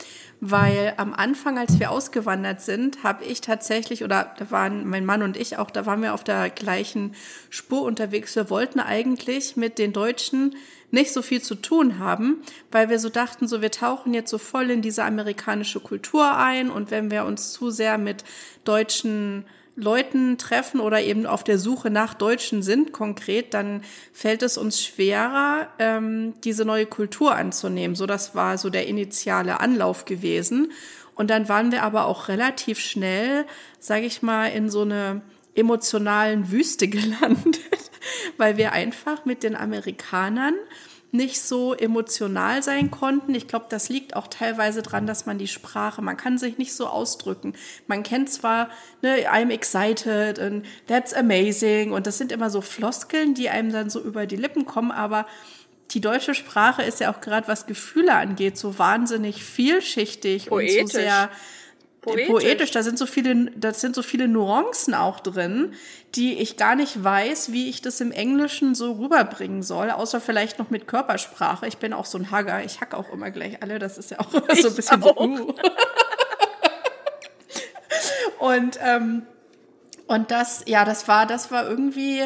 weil 0.47 0.93
am 0.97 1.13
Anfang, 1.13 1.57
als 1.57 1.79
wir 1.79 1.89
ausgewandert 1.89 2.61
sind, 2.61 3.03
habe 3.03 3.23
ich 3.23 3.41
tatsächlich, 3.41 4.03
oder 4.03 4.33
da 4.37 4.51
waren 4.51 4.87
mein 4.87 5.03
Mann 5.03 5.23
und 5.23 5.37
ich 5.37 5.57
auch, 5.57 5.71
da 5.71 5.87
waren 5.87 6.03
wir 6.03 6.13
auf 6.13 6.23
der 6.23 6.51
gleichen 6.51 7.15
Spur 7.49 7.81
unterwegs. 7.81 8.35
Wir 8.35 8.51
wollten 8.51 8.79
eigentlich 8.79 9.57
mit 9.57 9.79
den 9.79 9.91
Deutschen 9.91 10.55
nicht 10.91 11.11
so 11.11 11.23
viel 11.23 11.41
zu 11.41 11.55
tun 11.55 11.97
haben, 11.97 12.43
weil 12.71 12.89
wir 12.89 12.99
so 12.99 13.09
dachten, 13.09 13.47
so 13.47 13.63
wir 13.63 13.71
tauchen 13.71 14.13
jetzt 14.13 14.29
so 14.29 14.37
voll 14.37 14.69
in 14.69 14.83
diese 14.83 15.03
amerikanische 15.03 15.79
Kultur 15.79 16.37
ein 16.37 16.69
und 16.69 16.91
wenn 16.91 17.09
wir 17.09 17.25
uns 17.25 17.51
zu 17.51 17.71
sehr 17.71 17.97
mit 17.97 18.23
deutschen 18.65 19.45
Leuten 19.75 20.37
treffen 20.37 20.79
oder 20.79 21.01
eben 21.01 21.25
auf 21.25 21.43
der 21.43 21.59
Suche 21.59 21.89
nach 21.89 22.13
Deutschen 22.13 22.63
sind 22.63 22.93
konkret, 22.93 23.53
dann 23.53 23.83
fällt 24.13 24.41
es 24.41 24.57
uns 24.57 24.81
schwerer, 24.81 25.67
ähm, 25.79 26.33
diese 26.43 26.63
neue 26.63 26.85
Kultur 26.85 27.35
anzunehmen. 27.35 27.95
So, 27.95 28.05
das 28.05 28.35
war 28.35 28.57
so 28.57 28.69
der 28.69 28.87
initiale 28.87 29.59
Anlauf 29.59 30.05
gewesen. 30.05 30.71
Und 31.13 31.29
dann 31.29 31.49
waren 31.49 31.71
wir 31.71 31.83
aber 31.83 32.05
auch 32.05 32.29
relativ 32.29 32.79
schnell, 32.79 33.45
sage 33.79 34.05
ich 34.05 34.21
mal, 34.21 34.47
in 34.47 34.69
so 34.69 34.81
eine 34.81 35.21
emotionalen 35.55 36.51
Wüste 36.51 36.87
gelandet, 36.89 37.59
weil 38.37 38.57
wir 38.57 38.71
einfach 38.71 39.25
mit 39.25 39.43
den 39.43 39.55
Amerikanern 39.55 40.55
nicht 41.15 41.41
so 41.41 41.73
emotional 41.73 42.61
sein 42.63 42.91
konnten. 42.91 43.33
Ich 43.35 43.47
glaube, 43.47 43.65
das 43.69 43.89
liegt 43.89 44.15
auch 44.15 44.27
teilweise 44.27 44.81
dran, 44.81 45.07
dass 45.07 45.25
man 45.25 45.37
die 45.37 45.47
Sprache, 45.47 46.01
man 46.01 46.17
kann 46.17 46.37
sich 46.37 46.57
nicht 46.57 46.73
so 46.73 46.87
ausdrücken. 46.87 47.53
Man 47.87 48.03
kennt 48.03 48.29
zwar, 48.29 48.69
ne, 49.01 49.29
I'm 49.29 49.51
excited 49.51 50.39
and 50.39 50.65
that's 50.87 51.13
amazing 51.13 51.91
und 51.91 52.07
das 52.07 52.17
sind 52.17 52.31
immer 52.31 52.49
so 52.49 52.61
Floskeln, 52.61 53.33
die 53.33 53.49
einem 53.49 53.71
dann 53.71 53.89
so 53.89 54.01
über 54.01 54.25
die 54.25 54.35
Lippen 54.35 54.65
kommen, 54.65 54.91
aber 54.91 55.25
die 55.91 56.01
deutsche 56.01 56.33
Sprache 56.33 56.81
ist 56.81 56.99
ja 56.99 57.13
auch 57.13 57.21
gerade 57.21 57.47
was 57.47 57.67
Gefühle 57.67 58.13
angeht 58.13 58.57
so 58.57 58.79
wahnsinnig 58.79 59.43
vielschichtig 59.43 60.47
Poetisch. 60.47 60.81
und 60.81 60.91
so 60.91 60.97
sehr 60.97 61.29
poetisch. 62.05 62.27
poetisch. 62.27 62.71
Da 62.71 62.83
sind 62.83 62.97
so 62.97 63.05
viele, 63.05 63.51
da 63.55 63.73
sind 63.73 63.95
so 63.95 64.01
viele 64.01 64.27
Nuancen 64.27 64.93
auch 64.93 65.19
drin, 65.19 65.73
die 66.15 66.39
ich 66.39 66.57
gar 66.57 66.75
nicht 66.75 67.03
weiß, 67.03 67.51
wie 67.51 67.69
ich 67.69 67.81
das 67.81 67.99
im 68.01 68.11
Englischen 68.11 68.75
so 68.75 68.93
rüberbringen 68.93 69.63
soll, 69.63 69.91
außer 69.91 70.21
vielleicht 70.21 70.59
noch 70.59 70.69
mit 70.69 70.87
Körpersprache. 70.87 71.67
Ich 71.67 71.77
bin 71.77 71.91
auch 71.93 72.05
so 72.05 72.17
ein 72.17 72.31
Hagger. 72.31 72.63
Ich 72.63 72.79
hack 72.79 72.93
auch 72.93 73.11
immer 73.11 73.31
gleich 73.31 73.61
alle. 73.61 73.79
Das 73.79 73.97
ist 73.97 74.11
ja 74.11 74.19
auch 74.19 74.33
immer 74.33 74.55
so 74.55 74.69
ein 74.69 74.75
bisschen 74.75 75.03
auch. 75.03 75.17
so. 75.17 75.23
Uh. 75.23 75.53
und 78.39 78.79
ähm, 78.81 79.23
und 80.07 80.31
das, 80.31 80.63
ja, 80.67 80.85
das 80.85 81.07
war, 81.07 81.25
das 81.25 81.51
war 81.51 81.67
irgendwie 81.67 82.21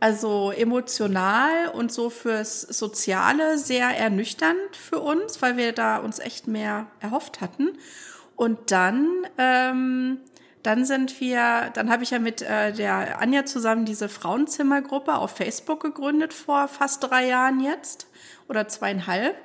also 0.00 0.50
emotional 0.50 1.68
und 1.68 1.92
so 1.92 2.10
fürs 2.10 2.62
Soziale 2.62 3.58
sehr 3.58 3.88
ernüchternd 3.88 4.74
für 4.74 4.98
uns, 4.98 5.40
weil 5.42 5.56
wir 5.56 5.72
da 5.72 5.98
uns 5.98 6.18
echt 6.18 6.48
mehr 6.48 6.86
erhofft 7.00 7.40
hatten. 7.40 7.78
Und 8.40 8.70
dann, 8.70 9.26
ähm, 9.36 10.16
dann 10.62 10.86
sind 10.86 11.20
wir, 11.20 11.68
dann 11.74 11.90
habe 11.90 12.04
ich 12.04 12.10
ja 12.10 12.18
mit 12.18 12.40
äh, 12.40 12.72
der 12.72 13.20
Anja 13.20 13.44
zusammen 13.44 13.84
diese 13.84 14.08
Frauenzimmergruppe 14.08 15.14
auf 15.14 15.32
Facebook 15.32 15.82
gegründet 15.82 16.32
vor 16.32 16.66
fast 16.66 17.02
drei 17.02 17.26
Jahren 17.26 17.60
jetzt 17.60 18.06
oder 18.48 18.66
zweieinhalb. 18.66 19.36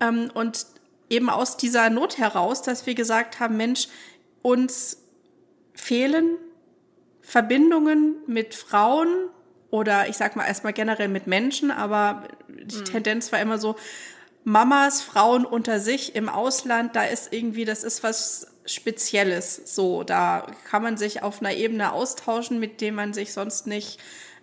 Ähm, 0.00 0.28
und 0.34 0.66
eben 1.08 1.30
aus 1.30 1.56
dieser 1.56 1.88
Not 1.88 2.18
heraus, 2.18 2.62
dass 2.62 2.84
wir 2.84 2.96
gesagt 2.96 3.38
haben, 3.38 3.56
Mensch, 3.56 3.86
uns 4.42 5.04
fehlen 5.72 6.36
Verbindungen 7.20 8.16
mit 8.26 8.56
Frauen 8.56 9.06
oder 9.70 10.08
ich 10.08 10.16
sag 10.16 10.34
mal 10.34 10.46
erstmal 10.46 10.72
generell 10.72 11.06
mit 11.06 11.28
Menschen, 11.28 11.70
aber 11.70 12.26
die 12.48 12.78
mhm. 12.78 12.84
Tendenz 12.86 13.30
war 13.30 13.40
immer 13.40 13.58
so, 13.58 13.76
Mamas, 14.44 15.02
Frauen 15.02 15.44
unter 15.44 15.78
sich 15.78 16.14
im 16.14 16.28
Ausland, 16.28 16.96
da 16.96 17.04
ist 17.04 17.32
irgendwie, 17.32 17.64
das 17.64 17.84
ist 17.84 18.02
was 18.02 18.48
Spezielles. 18.64 19.74
So, 19.74 20.02
da 20.02 20.46
kann 20.68 20.82
man 20.82 20.96
sich 20.96 21.22
auf 21.22 21.40
einer 21.40 21.54
Ebene 21.54 21.92
austauschen, 21.92 22.58
mit 22.58 22.80
dem 22.80 22.94
man 22.94 23.12
sich 23.12 23.32
sonst 23.32 23.66
nicht 23.66 24.00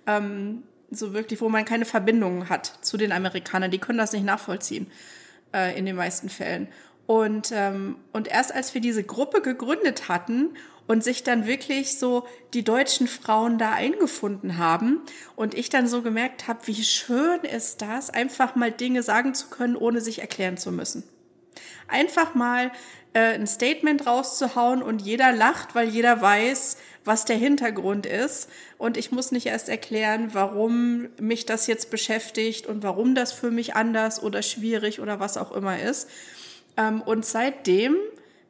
ähm, 0.07 0.63
so 0.91 1.13
wirklich, 1.13 1.41
wo 1.41 1.49
man 1.49 1.65
keine 1.65 1.85
Verbindung 1.85 2.49
hat 2.49 2.79
zu 2.81 2.97
den 2.97 3.11
Amerikanern. 3.11 3.71
Die 3.71 3.79
können 3.79 3.97
das 3.97 4.13
nicht 4.13 4.25
nachvollziehen 4.25 4.89
äh, 5.53 5.77
in 5.77 5.85
den 5.85 5.95
meisten 5.95 6.29
Fällen. 6.29 6.67
Und, 7.05 7.51
ähm, 7.53 7.95
und 8.11 8.27
erst 8.27 8.53
als 8.53 8.73
wir 8.73 8.81
diese 8.81 9.03
Gruppe 9.03 9.41
gegründet 9.41 10.09
hatten 10.09 10.55
und 10.89 11.03
sich 11.03 11.21
dann 11.21 11.45
wirklich 11.45 11.99
so 11.99 12.25
die 12.55 12.63
deutschen 12.63 13.07
Frauen 13.07 13.59
da 13.59 13.73
eingefunden 13.73 14.57
haben 14.57 14.99
und 15.35 15.53
ich 15.53 15.69
dann 15.69 15.87
so 15.87 16.01
gemerkt 16.01 16.47
habe, 16.47 16.65
wie 16.65 16.83
schön 16.83 17.41
ist 17.41 17.83
das, 17.83 18.09
einfach 18.09 18.55
mal 18.55 18.71
Dinge 18.71 19.03
sagen 19.03 19.35
zu 19.35 19.49
können, 19.49 19.75
ohne 19.75 20.01
sich 20.01 20.17
erklären 20.17 20.57
zu 20.57 20.71
müssen. 20.71 21.03
Einfach 21.87 22.33
mal 22.33 22.71
äh, 23.13 23.35
ein 23.35 23.45
Statement 23.45 24.07
rauszuhauen 24.07 24.81
und 24.81 25.03
jeder 25.03 25.31
lacht, 25.31 25.75
weil 25.75 25.87
jeder 25.89 26.23
weiß, 26.23 26.77
was 27.05 27.23
der 27.23 27.37
Hintergrund 27.37 28.07
ist. 28.07 28.49
Und 28.79 28.97
ich 28.97 29.11
muss 29.11 29.31
nicht 29.31 29.45
erst 29.45 29.69
erklären, 29.69 30.33
warum 30.33 31.09
mich 31.19 31.45
das 31.45 31.67
jetzt 31.67 31.91
beschäftigt 31.91 32.65
und 32.65 32.81
warum 32.81 33.13
das 33.13 33.31
für 33.31 33.51
mich 33.51 33.75
anders 33.75 34.23
oder 34.23 34.41
schwierig 34.41 34.99
oder 34.99 35.19
was 35.19 35.37
auch 35.37 35.51
immer 35.51 35.79
ist. 35.79 36.09
Ähm, 36.77 37.03
und 37.03 37.27
seitdem 37.27 37.95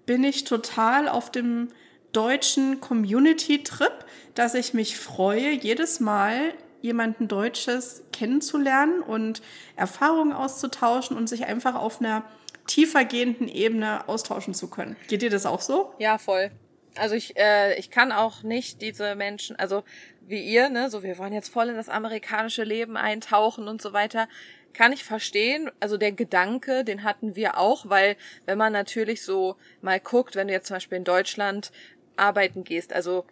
bin 0.05 0.24
ich 0.24 0.46
total 0.46 1.10
auf 1.10 1.29
dem 1.29 1.67
deutschen 2.11 2.81
Community-Trip, 2.81 4.05
dass 4.33 4.55
ich 4.55 4.73
mich 4.73 4.97
freue, 4.97 5.51
jedes 5.51 5.99
Mal 5.99 6.53
jemanden 6.81 7.27
Deutsches 7.27 8.03
kennenzulernen 8.13 9.01
und 9.01 9.41
Erfahrungen 9.75 10.33
auszutauschen 10.33 11.17
und 11.17 11.27
sich 11.27 11.45
einfach 11.45 11.75
auf 11.75 11.99
einer 11.99 12.23
tiefergehenden 12.67 13.47
Ebene 13.47 14.07
austauschen 14.07 14.53
zu 14.53 14.69
können. 14.69 14.95
Geht 15.07 15.21
dir 15.21 15.29
das 15.29 15.45
auch 15.45 15.61
so? 15.61 15.93
Ja, 15.97 16.17
voll. 16.17 16.51
Also 16.95 17.15
ich, 17.15 17.37
äh, 17.37 17.77
ich 17.79 17.91
kann 17.91 18.11
auch 18.11 18.43
nicht 18.43 18.81
diese 18.81 19.15
Menschen, 19.15 19.55
also 19.55 19.83
wie 20.21 20.41
ihr, 20.41 20.69
ne, 20.69 20.89
so 20.89 21.01
wir 21.03 21.17
wollen 21.17 21.33
jetzt 21.33 21.49
voll 21.49 21.69
in 21.69 21.75
das 21.75 21.89
amerikanische 21.89 22.63
Leben 22.63 22.97
eintauchen 22.97 23.67
und 23.67 23.81
so 23.81 23.93
weiter, 23.93 24.27
kann 24.73 24.93
ich 24.93 25.03
verstehen. 25.03 25.71
Also 25.79 25.97
der 25.97 26.11
Gedanke, 26.11 26.83
den 26.83 27.03
hatten 27.03 27.35
wir 27.35 27.57
auch, 27.57 27.89
weil 27.89 28.15
wenn 28.45 28.57
man 28.57 28.71
natürlich 28.71 29.23
so 29.23 29.55
mal 29.81 29.99
guckt, 29.99 30.35
wenn 30.35 30.47
du 30.47 30.53
jetzt 30.53 30.67
zum 30.67 30.75
Beispiel 30.75 30.99
in 30.99 31.03
Deutschland 31.03 31.71
arbeiten 32.19 32.63
gehst, 32.63 32.93
also 32.93 33.25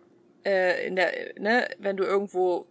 äh, 0.45 0.87
in 0.87 0.95
der, 0.95 1.11
ne, 1.39 1.67
wenn 1.79 1.97
du 1.97 2.03
irgendwo 2.03 2.67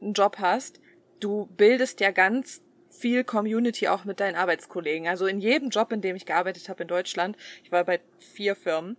einen 0.00 0.14
Job 0.14 0.36
hast, 0.38 0.80
du 1.20 1.46
bildest 1.56 2.00
ja 2.00 2.10
ganz 2.10 2.62
viel 2.90 3.24
Community 3.24 3.88
auch 3.88 4.04
mit 4.04 4.20
deinen 4.20 4.36
Arbeitskollegen. 4.36 5.06
Also 5.08 5.26
in 5.26 5.40
jedem 5.40 5.70
Job, 5.70 5.92
in 5.92 6.00
dem 6.00 6.16
ich 6.16 6.26
gearbeitet 6.26 6.68
habe 6.68 6.82
in 6.82 6.88
Deutschland, 6.88 7.36
ich 7.62 7.72
war 7.72 7.84
bei 7.84 8.00
vier 8.18 8.56
Firmen, 8.56 8.96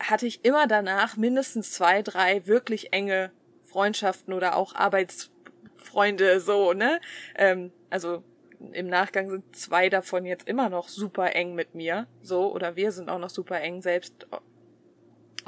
hatte 0.00 0.26
ich 0.26 0.44
immer 0.44 0.66
danach 0.66 1.16
mindestens 1.16 1.72
zwei, 1.72 2.02
drei 2.02 2.46
wirklich 2.46 2.92
enge 2.92 3.32
Freundschaften 3.64 4.32
oder 4.32 4.56
auch 4.56 4.74
Arbeitsfreunde, 4.74 6.40
so, 6.40 6.72
ne? 6.72 7.00
Ähm, 7.34 7.72
also 7.90 8.22
im 8.72 8.88
Nachgang 8.88 9.30
sind 9.30 9.54
zwei 9.54 9.88
davon 9.88 10.24
jetzt 10.24 10.48
immer 10.48 10.68
noch 10.68 10.88
super 10.88 11.34
eng 11.34 11.54
mit 11.54 11.74
mir, 11.74 12.06
so, 12.22 12.52
oder 12.52 12.76
wir 12.76 12.92
sind 12.92 13.08
auch 13.08 13.18
noch 13.18 13.30
super 13.30 13.60
eng, 13.60 13.82
selbst 13.82 14.26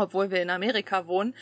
obwohl 0.01 0.31
wir 0.31 0.43
in 0.43 0.51
Amerika 0.51 1.07
wohnen. 1.07 1.35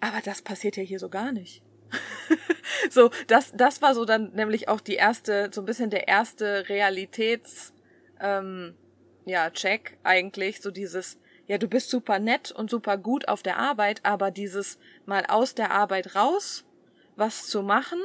Aber 0.00 0.20
das 0.24 0.42
passiert 0.42 0.76
ja 0.76 0.82
hier 0.82 0.98
so 0.98 1.08
gar 1.08 1.32
nicht. 1.32 1.62
so, 2.90 3.10
das, 3.26 3.52
das 3.54 3.82
war 3.82 3.94
so 3.94 4.04
dann 4.04 4.32
nämlich 4.32 4.68
auch 4.68 4.80
die 4.80 4.94
erste, 4.94 5.50
so 5.52 5.62
ein 5.62 5.66
bisschen 5.66 5.90
der 5.90 6.08
erste 6.08 6.68
Realitäts, 6.68 7.72
ähm, 8.20 8.74
ja, 9.24 9.50
Check 9.50 9.98
eigentlich, 10.02 10.60
so 10.60 10.70
dieses, 10.70 11.18
ja, 11.46 11.58
du 11.58 11.68
bist 11.68 11.90
super 11.90 12.18
nett 12.18 12.52
und 12.52 12.70
super 12.70 12.96
gut 12.96 13.28
auf 13.28 13.42
der 13.42 13.58
Arbeit, 13.58 14.04
aber 14.04 14.30
dieses 14.30 14.78
mal 15.04 15.24
aus 15.26 15.54
der 15.54 15.70
Arbeit 15.70 16.14
raus, 16.14 16.64
was 17.16 17.46
zu 17.46 17.62
machen, 17.62 17.98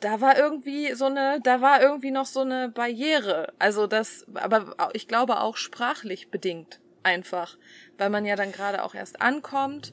da 0.00 0.20
war 0.20 0.38
irgendwie 0.38 0.94
so 0.94 1.06
eine, 1.06 1.40
da 1.42 1.60
war 1.60 1.82
irgendwie 1.82 2.12
noch 2.12 2.26
so 2.26 2.40
eine 2.40 2.68
Barriere. 2.68 3.52
Also 3.58 3.86
das, 3.86 4.24
aber 4.34 4.76
ich 4.92 5.08
glaube 5.08 5.40
auch 5.40 5.56
sprachlich 5.56 6.30
bedingt 6.30 6.80
einfach, 7.04 7.56
weil 7.98 8.10
man 8.10 8.24
ja 8.24 8.36
dann 8.36 8.52
gerade 8.52 8.82
auch 8.82 8.94
erst 8.94 9.20
ankommt, 9.20 9.92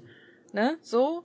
ne, 0.53 0.77
so. 0.81 1.23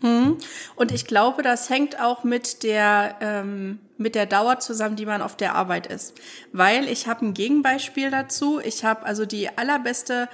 Hm. 0.00 0.38
Und 0.76 0.92
ich 0.92 1.06
glaube, 1.06 1.42
das 1.42 1.70
hängt 1.70 2.00
auch 2.00 2.24
mit 2.24 2.62
der 2.62 3.16
ähm, 3.20 3.78
mit 3.96 4.14
der 4.14 4.26
Dauer 4.26 4.58
zusammen, 4.58 4.96
die 4.96 5.06
man 5.06 5.22
auf 5.22 5.36
der 5.36 5.54
Arbeit 5.54 5.86
ist, 5.86 6.14
weil 6.52 6.88
ich 6.88 7.06
habe 7.06 7.26
ein 7.26 7.34
Gegenbeispiel 7.34 8.10
dazu. 8.10 8.60
Ich 8.60 8.84
habe 8.84 9.06
also 9.06 9.24
die 9.24 9.56
allerbeste 9.56 10.28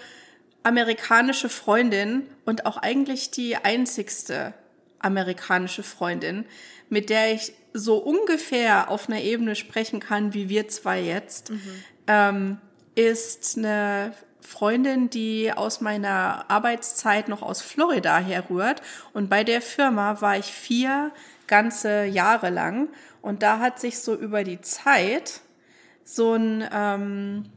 amerikanische 0.63 1.49
Freundin 1.49 2.27
und 2.45 2.67
auch 2.67 2.77
eigentlich 2.77 3.31
die 3.31 3.57
einzigste 3.57 4.55
amerikanische 4.99 5.83
Freundin, 5.83 6.45
mit 6.89 7.11
der 7.11 7.33
ich 7.33 7.55
so 7.73 7.99
ungefähr 7.99 8.91
auf 8.91 9.09
einer 9.09 9.21
Ebene 9.21 9.57
sprechen 9.57 10.01
kann, 10.01 10.35
wie 10.35 10.49
wir 10.49 10.69
zwei 10.69 11.01
jetzt, 11.01 11.51
mhm. 11.51 11.85
ähm, 12.07 12.59
ist 12.95 13.57
eine 13.57 14.13
Freundin, 14.41 15.11
die 15.11 15.53
aus 15.53 15.81
meiner 15.81 16.45
Arbeitszeit 16.49 17.29
noch 17.29 17.43
aus 17.43 17.63
Florida 17.63 18.19
herrührt. 18.19 18.83
Und 19.13 19.29
bei 19.29 19.45
der 19.45 19.63
Firma 19.63 20.21
war 20.21 20.39
ich 20.39 20.47
vier 20.47 21.13
ganze 21.47 22.05
Jahre 22.05 22.51
lang. 22.51 22.89
Und 23.23 23.43
da 23.43 23.59
hat 23.59 23.79
sich 23.79 23.99
so 23.99 24.15
über 24.15 24.45
die 24.45 24.61
Zeit 24.61 25.41
so 26.05 26.35
ein 26.35 26.65
ähm, 26.73 27.51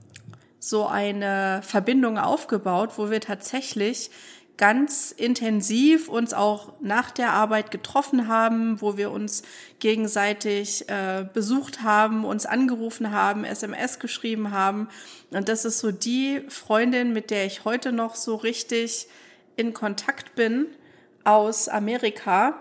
so 0.60 0.88
eine 0.88 1.60
Verbindung 1.62 2.18
aufgebaut, 2.18 2.92
wo 2.96 3.12
wir 3.12 3.20
tatsächlich 3.20 4.10
ganz 4.58 5.12
intensiv 5.12 6.10
uns 6.10 6.34
auch 6.34 6.74
nach 6.80 7.10
der 7.12 7.32
Arbeit 7.32 7.72
getroffen 7.72 8.28
haben, 8.28 8.82
wo 8.82 8.98
wir 8.98 9.12
uns 9.12 9.44
gegenseitig 9.80 10.88
äh, 10.90 11.26
besucht 11.34 11.82
haben, 11.82 12.24
uns 12.24 12.46
angerufen 12.46 13.12
haben, 13.12 13.46
SMS 13.46 14.00
geschrieben 14.00 14.52
haben. 14.52 14.90
Und 15.32 15.50
das 15.50 15.66
ist 15.66 15.80
so 15.80 15.92
die 15.92 16.44
Freundin, 16.50 17.14
mit 17.14 17.32
der 17.32 17.46
ich 17.46 17.66
heute 17.66 17.92
noch 17.92 18.16
so 18.16 18.36
richtig 18.36 19.08
in 19.56 19.74
Kontakt 19.74 20.36
bin 20.36 20.68
aus 21.24 21.68
Amerika. 21.68 22.60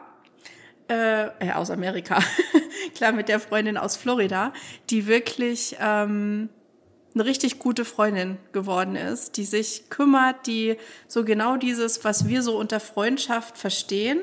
Äh, 0.88 1.26
äh 1.40 1.52
aus 1.52 1.70
Amerika, 1.70 2.18
klar, 2.94 3.12
mit 3.12 3.28
der 3.28 3.38
Freundin 3.38 3.76
aus 3.76 3.96
Florida, 3.96 4.52
die 4.88 5.06
wirklich 5.06 5.76
ähm, 5.78 6.48
eine 7.14 7.24
richtig 7.24 7.58
gute 7.58 7.84
Freundin 7.84 8.38
geworden 8.52 8.96
ist, 8.96 9.36
die 9.36 9.44
sich 9.44 9.90
kümmert, 9.90 10.46
die 10.46 10.76
so 11.08 11.24
genau 11.24 11.56
dieses, 11.56 12.04
was 12.04 12.26
wir 12.26 12.42
so 12.42 12.56
unter 12.56 12.80
Freundschaft 12.80 13.58
verstehen, 13.58 14.20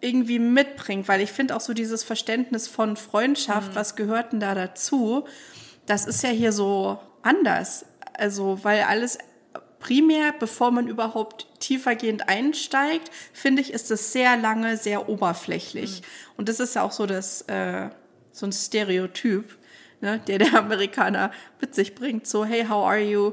irgendwie 0.00 0.38
mitbringt, 0.38 1.08
weil 1.08 1.20
ich 1.20 1.32
finde 1.32 1.56
auch 1.56 1.60
so 1.60 1.72
dieses 1.72 2.04
Verständnis 2.04 2.68
von 2.68 2.96
Freundschaft, 2.96 3.70
mhm. 3.70 3.74
was 3.74 3.96
gehört 3.96 4.32
denn 4.32 4.40
da 4.40 4.54
dazu? 4.54 5.24
Das 5.86 6.06
ist 6.06 6.22
ja 6.22 6.30
hier 6.30 6.52
so 6.52 6.98
anders. 7.22 7.86
Also, 8.12 8.62
weil 8.62 8.82
alles 8.82 9.18
primär, 9.80 10.32
bevor 10.38 10.70
man 10.70 10.88
überhaupt 10.88 11.46
tiefergehend 11.58 12.28
einsteigt, 12.28 13.10
finde 13.32 13.62
ich, 13.62 13.72
ist 13.72 13.90
es 13.90 14.12
sehr 14.12 14.36
lange, 14.36 14.76
sehr 14.76 15.08
oberflächlich. 15.08 16.00
Mhm. 16.00 16.06
Und 16.36 16.48
das 16.48 16.60
ist 16.60 16.74
ja 16.74 16.82
auch 16.82 16.92
so 16.92 17.06
das, 17.06 17.42
äh, 17.42 17.88
so 18.32 18.46
ein 18.46 18.52
Stereotyp 18.52 19.56
ne, 20.04 20.20
der 20.28 20.38
der 20.38 20.54
Amerikaner 20.54 21.32
mit 21.60 21.74
sich 21.74 21.94
bringt. 21.94 22.28
So, 22.28 22.44
hey, 22.44 22.66
how 22.68 22.86
are 22.86 23.00
you? 23.00 23.32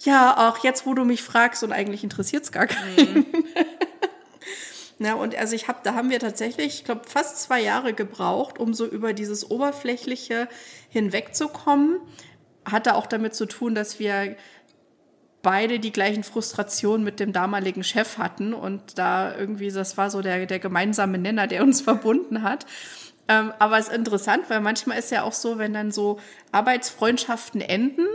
Ja, 0.00 0.48
auch 0.48 0.62
jetzt, 0.62 0.86
wo 0.86 0.94
du 0.94 1.04
mich 1.04 1.22
fragst 1.22 1.64
und 1.64 1.72
eigentlich 1.72 2.04
interessiert 2.04 2.44
es 2.44 2.52
gar 2.52 2.66
keinen. 2.66 3.14
Mhm. 3.14 3.26
Na, 4.98 5.14
und 5.14 5.34
also 5.34 5.56
ich 5.56 5.66
habe, 5.66 5.80
da 5.82 5.94
haben 5.94 6.10
wir 6.10 6.20
tatsächlich, 6.20 6.66
ich 6.66 6.84
glaube, 6.84 7.02
fast 7.08 7.38
zwei 7.38 7.60
Jahre 7.60 7.94
gebraucht, 7.94 8.58
um 8.58 8.74
so 8.74 8.86
über 8.86 9.12
dieses 9.12 9.50
Oberflächliche 9.50 10.48
hinwegzukommen. 10.88 11.98
Hatte 12.64 12.94
auch 12.94 13.06
damit 13.06 13.34
zu 13.34 13.46
tun, 13.46 13.74
dass 13.74 13.98
wir 13.98 14.36
beide 15.42 15.78
die 15.80 15.92
gleichen 15.92 16.22
Frustrationen 16.22 17.04
mit 17.04 17.18
dem 17.18 17.32
damaligen 17.32 17.82
Chef 17.82 18.18
hatten 18.18 18.54
und 18.54 18.98
da 18.98 19.36
irgendwie, 19.36 19.70
das 19.70 19.96
war 19.96 20.10
so 20.10 20.22
der, 20.22 20.46
der 20.46 20.58
gemeinsame 20.58 21.18
Nenner, 21.18 21.46
der 21.46 21.62
uns 21.62 21.80
verbunden 21.82 22.42
hat. 22.42 22.66
Ähm, 23.28 23.52
aber 23.58 23.78
es 23.78 23.88
ist 23.88 23.94
interessant, 23.94 24.48
weil 24.48 24.60
manchmal 24.60 24.98
ist 24.98 25.10
ja 25.10 25.22
auch 25.22 25.32
so, 25.32 25.58
wenn 25.58 25.72
dann 25.72 25.92
so 25.92 26.20
Arbeitsfreundschaften 26.52 27.60
enden, 27.60 28.06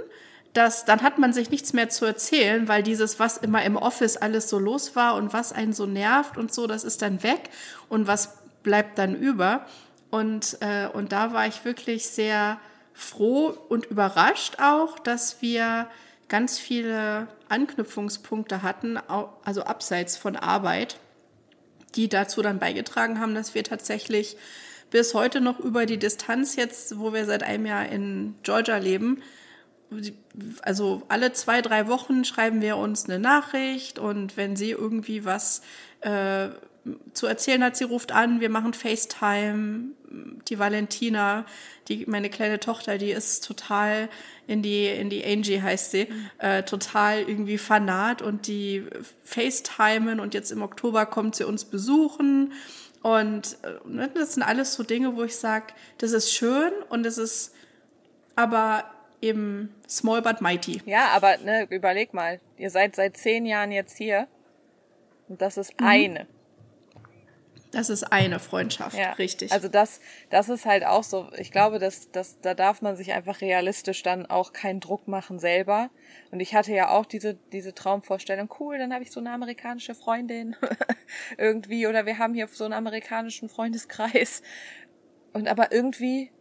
dass 0.54 0.86
dann 0.86 1.02
hat 1.02 1.20
man 1.20 1.34
sich 1.34 1.50
nichts 1.50 1.74
mehr 1.74 1.90
zu 1.90 2.06
erzählen, 2.06 2.68
weil 2.68 2.84
dieses, 2.84 3.20
was 3.20 3.38
immer 3.38 3.64
im 3.64 3.76
Office 3.76 4.18
alles 4.18 4.50
so 4.50 4.60
los 4.60 4.96
war 4.96 5.16
und 5.16 5.34
was 5.34 5.54
einen 5.54 5.74
so 5.74 5.86
nervt 5.86 6.38
und 6.38 6.54
so, 6.54 6.68
das 6.68 6.84
ist 6.84 7.02
dann 7.02 7.24
weg 7.24 7.50
und 7.88 8.08
was 8.08 8.38
bleibt 8.64 8.98
dann 8.98 9.16
über. 9.16 9.66
Und, 10.10 10.58
äh, 10.62 10.88
und 10.88 11.12
da 11.12 11.34
war 11.34 11.48
ich 11.48 11.66
wirklich 11.66 12.08
sehr 12.08 12.60
froh 12.94 13.56
und 13.70 13.86
überrascht 13.86 14.58
auch, 14.60 15.00
dass 15.00 15.42
wir 15.42 15.88
ganz 16.28 16.60
viele 16.60 17.28
Anknüpfungspunkte 17.48 18.62
hatten, 18.62 18.98
also 19.44 19.64
abseits 19.64 20.18
von 20.18 20.36
Arbeit, 20.36 21.00
die 21.96 22.10
dazu 22.10 22.42
dann 22.42 22.60
beigetragen 22.60 23.20
haben, 23.20 23.34
dass 23.34 23.56
wir 23.56 23.64
tatsächlich 23.64 24.38
bis 24.90 25.14
heute 25.14 25.42
noch 25.42 25.60
über 25.60 25.86
die 25.86 25.98
Distanz 25.98 26.56
jetzt, 26.56 27.00
wo 27.00 27.14
wir 27.14 27.26
seit 27.26 27.44
einem 27.44 27.66
Jahr 27.66 27.88
in 27.88 28.36
Georgia 28.44 28.78
leben. 28.78 29.22
Also 30.62 31.04
alle 31.08 31.34
zwei, 31.34 31.62
drei 31.62 31.88
Wochen 31.88 32.24
schreiben 32.24 32.62
wir 32.62 32.78
uns 32.78 33.06
eine 33.06 33.20
Nachricht 33.20 33.98
und 34.00 34.38
wenn 34.38 34.56
sie 34.56 34.72
irgendwie 34.72 35.26
was 35.26 35.62
äh, 36.02 36.50
zu 37.14 37.28
erzählen 37.28 37.64
hat, 37.64 37.76
sie 37.76 37.84
ruft 37.84 38.12
an, 38.12 38.40
wir 38.40 38.50
machen 38.50 38.74
FaceTime. 38.74 39.92
Die 40.48 40.58
Valentina, 40.58 41.46
die 41.88 42.06
meine 42.08 42.32
kleine 42.32 42.60
Tochter, 42.60 42.98
die 42.98 43.12
ist 43.12 43.46
total 43.46 44.10
in 44.48 44.64
die 44.64 44.88
in 44.88 45.12
die 45.12 45.24
Angie 45.24 45.62
heißt 45.62 45.92
sie, 45.92 46.06
mhm. 46.06 46.30
äh, 46.40 46.64
total 46.64 47.22
irgendwie 47.22 47.60
fanat 47.60 48.24
und 48.24 48.48
die 48.48 48.86
FaceTimen 49.24 50.20
und 50.20 50.34
jetzt 50.34 50.52
im 50.52 50.64
Oktober 50.64 51.06
kommt 51.06 51.36
sie 51.36 51.46
uns 51.46 51.66
besuchen 51.66 52.54
und 53.02 53.58
äh, 53.64 53.88
ne, 53.88 54.10
das 54.14 54.34
sind 54.34 54.44
alles 54.44 54.74
so 54.74 54.84
Dinge, 54.84 55.16
wo 55.16 55.24
ich 55.24 55.36
sage, 55.38 55.68
das 55.98 56.12
ist 56.12 56.34
schön 56.34 56.72
und 56.90 57.06
es 57.06 57.18
ist 57.18 57.54
aber 58.36 58.86
eben 59.22 59.74
small 59.88 60.22
but 60.22 60.42
mighty. 60.42 60.82
Ja, 60.86 61.10
aber 61.10 61.38
ne, 61.38 61.68
überleg 61.70 62.14
mal, 62.14 62.40
ihr 62.58 62.70
seid 62.70 62.96
seit 62.96 63.18
zehn 63.18 63.46
Jahren 63.46 63.72
jetzt 63.72 63.98
hier 63.98 64.28
und 65.28 65.42
das 65.42 65.58
ist 65.58 65.80
mhm. 65.80 65.88
eine. 65.88 66.28
Das 67.72 67.90
ist 67.90 68.04
eine 68.04 68.40
Freundschaft, 68.40 68.98
ja. 68.98 69.12
richtig. 69.14 69.52
Also 69.52 69.68
das, 69.68 70.00
das 70.32 70.50
ist 70.50 70.66
halt 70.66 70.84
auch 70.84 71.04
so. 71.04 71.30
Ich 71.38 71.52
glaube, 71.52 71.78
dass, 71.78 72.10
dass 72.10 72.40
da 72.42 72.56
darf 72.56 72.82
man 72.82 72.96
sich 72.96 73.14
einfach 73.14 73.42
realistisch 73.42 74.02
dann 74.02 74.26
auch 74.26 74.54
keinen 74.54 74.80
Druck 74.80 75.08
machen 75.08 75.38
selber. 75.38 75.92
Und 76.32 76.40
ich 76.40 76.56
hatte 76.56 76.74
ja 76.74 76.90
auch 76.90 77.06
diese 77.06 77.36
diese 77.52 77.76
Traumvorstellung. 77.76 78.50
Cool, 78.60 78.80
dann 78.80 78.92
habe 78.92 79.04
ich 79.04 79.12
so 79.12 79.20
eine 79.20 79.32
amerikanische 79.32 79.94
Freundin 79.94 80.56
irgendwie 81.38 81.86
oder 81.86 82.08
wir 82.08 82.18
haben 82.18 82.34
hier 82.34 82.48
so 82.48 82.64
einen 82.64 82.74
amerikanischen 82.74 83.50
Freundeskreis. 83.50 84.42
Und 85.34 85.48
aber 85.48 85.72
irgendwie 85.72 86.32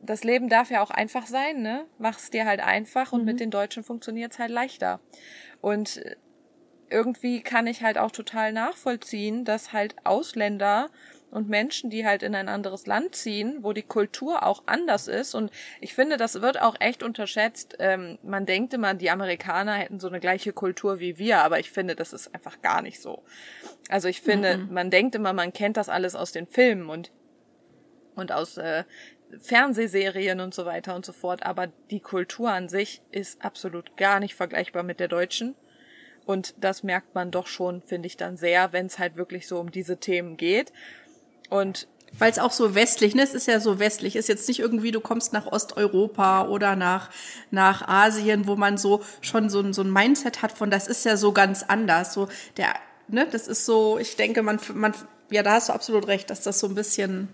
das 0.00 0.24
Leben 0.24 0.48
darf 0.48 0.70
ja 0.70 0.82
auch 0.82 0.90
einfach 0.90 1.26
sein, 1.26 1.60
ne? 1.60 1.84
Mach's 1.98 2.30
dir 2.30 2.46
halt 2.46 2.60
einfach 2.60 3.12
und 3.12 3.20
mhm. 3.20 3.26
mit 3.26 3.40
den 3.40 3.50
Deutschen 3.50 3.84
funktioniert's 3.84 4.38
halt 4.38 4.50
leichter. 4.50 5.00
Und 5.60 6.00
irgendwie 6.90 7.42
kann 7.42 7.66
ich 7.66 7.82
halt 7.82 7.98
auch 7.98 8.10
total 8.10 8.52
nachvollziehen, 8.52 9.44
dass 9.44 9.72
halt 9.72 9.96
Ausländer 10.04 10.90
und 11.30 11.48
Menschen, 11.48 11.90
die 11.90 12.06
halt 12.06 12.22
in 12.22 12.34
ein 12.34 12.48
anderes 12.48 12.86
Land 12.86 13.14
ziehen, 13.14 13.58
wo 13.60 13.72
die 13.72 13.82
Kultur 13.82 14.44
auch 14.44 14.62
anders 14.66 15.08
ist. 15.08 15.34
Und 15.34 15.50
ich 15.80 15.94
finde, 15.94 16.16
das 16.16 16.40
wird 16.40 16.60
auch 16.62 16.76
echt 16.80 17.02
unterschätzt. 17.02 17.76
Ähm, 17.78 18.18
man 18.22 18.46
denkt 18.46 18.72
immer, 18.74 18.94
die 18.94 19.10
Amerikaner 19.10 19.74
hätten 19.74 20.00
so 20.00 20.08
eine 20.08 20.20
gleiche 20.20 20.52
Kultur 20.52 21.00
wie 21.00 21.18
wir, 21.18 21.42
aber 21.42 21.58
ich 21.58 21.70
finde, 21.70 21.96
das 21.96 22.12
ist 22.12 22.34
einfach 22.34 22.62
gar 22.62 22.80
nicht 22.80 23.02
so. 23.02 23.22
Also 23.88 24.08
ich 24.08 24.22
finde, 24.22 24.58
mhm. 24.58 24.72
man 24.72 24.90
denkt 24.90 25.14
immer, 25.14 25.32
man 25.32 25.52
kennt 25.52 25.76
das 25.76 25.88
alles 25.88 26.14
aus 26.14 26.32
den 26.32 26.46
Filmen 26.46 26.88
und, 26.88 27.10
und 28.14 28.32
aus 28.32 28.56
äh, 28.56 28.84
Fernsehserien 29.40 30.40
und 30.40 30.54
so 30.54 30.64
weiter 30.64 30.94
und 30.94 31.04
so 31.04 31.12
fort, 31.12 31.44
aber 31.44 31.66
die 31.90 32.00
Kultur 32.00 32.50
an 32.50 32.68
sich 32.68 33.02
ist 33.10 33.44
absolut 33.44 33.96
gar 33.96 34.20
nicht 34.20 34.36
vergleichbar 34.36 34.84
mit 34.84 35.00
der 35.00 35.08
deutschen. 35.08 35.56
Und 36.26 36.54
das 36.60 36.82
merkt 36.82 37.14
man 37.14 37.30
doch 37.30 37.46
schon, 37.46 37.80
finde 37.82 38.08
ich 38.08 38.16
dann 38.16 38.36
sehr, 38.36 38.72
wenn 38.72 38.86
es 38.86 38.98
halt 38.98 39.16
wirklich 39.16 39.46
so 39.46 39.58
um 39.58 39.70
diese 39.70 39.96
Themen 39.96 40.36
geht. 40.36 40.72
Und 41.48 41.86
weil 42.18 42.30
es 42.30 42.38
auch 42.38 42.52
so 42.52 42.74
westlich, 42.74 43.14
ne? 43.14 43.22
Es 43.22 43.34
ist 43.34 43.46
ja 43.46 43.60
so 43.60 43.78
westlich. 43.78 44.16
Ist 44.16 44.28
jetzt 44.28 44.48
nicht 44.48 44.58
irgendwie, 44.58 44.90
du 44.90 45.00
kommst 45.00 45.32
nach 45.32 45.46
Osteuropa 45.46 46.46
oder 46.48 46.74
nach, 46.74 47.10
nach 47.50 47.86
Asien, 47.86 48.46
wo 48.46 48.56
man 48.56 48.76
so 48.76 49.02
schon 49.20 49.50
so, 49.50 49.72
so 49.72 49.82
ein 49.82 49.92
Mindset 49.92 50.42
hat 50.42 50.52
von, 50.52 50.70
das 50.70 50.88
ist 50.88 51.04
ja 51.04 51.16
so 51.16 51.32
ganz 51.32 51.62
anders. 51.62 52.12
So 52.12 52.28
der, 52.56 52.74
ne, 53.08 53.26
das 53.30 53.46
ist 53.48 53.64
so, 53.64 53.98
ich 53.98 54.16
denke, 54.16 54.42
man, 54.42 54.58
man, 54.74 54.94
ja, 55.30 55.42
da 55.42 55.52
hast 55.52 55.68
du 55.68 55.72
absolut 55.72 56.06
recht, 56.08 56.30
dass 56.30 56.42
das 56.42 56.58
so 56.58 56.68
ein 56.68 56.74
bisschen 56.74 57.28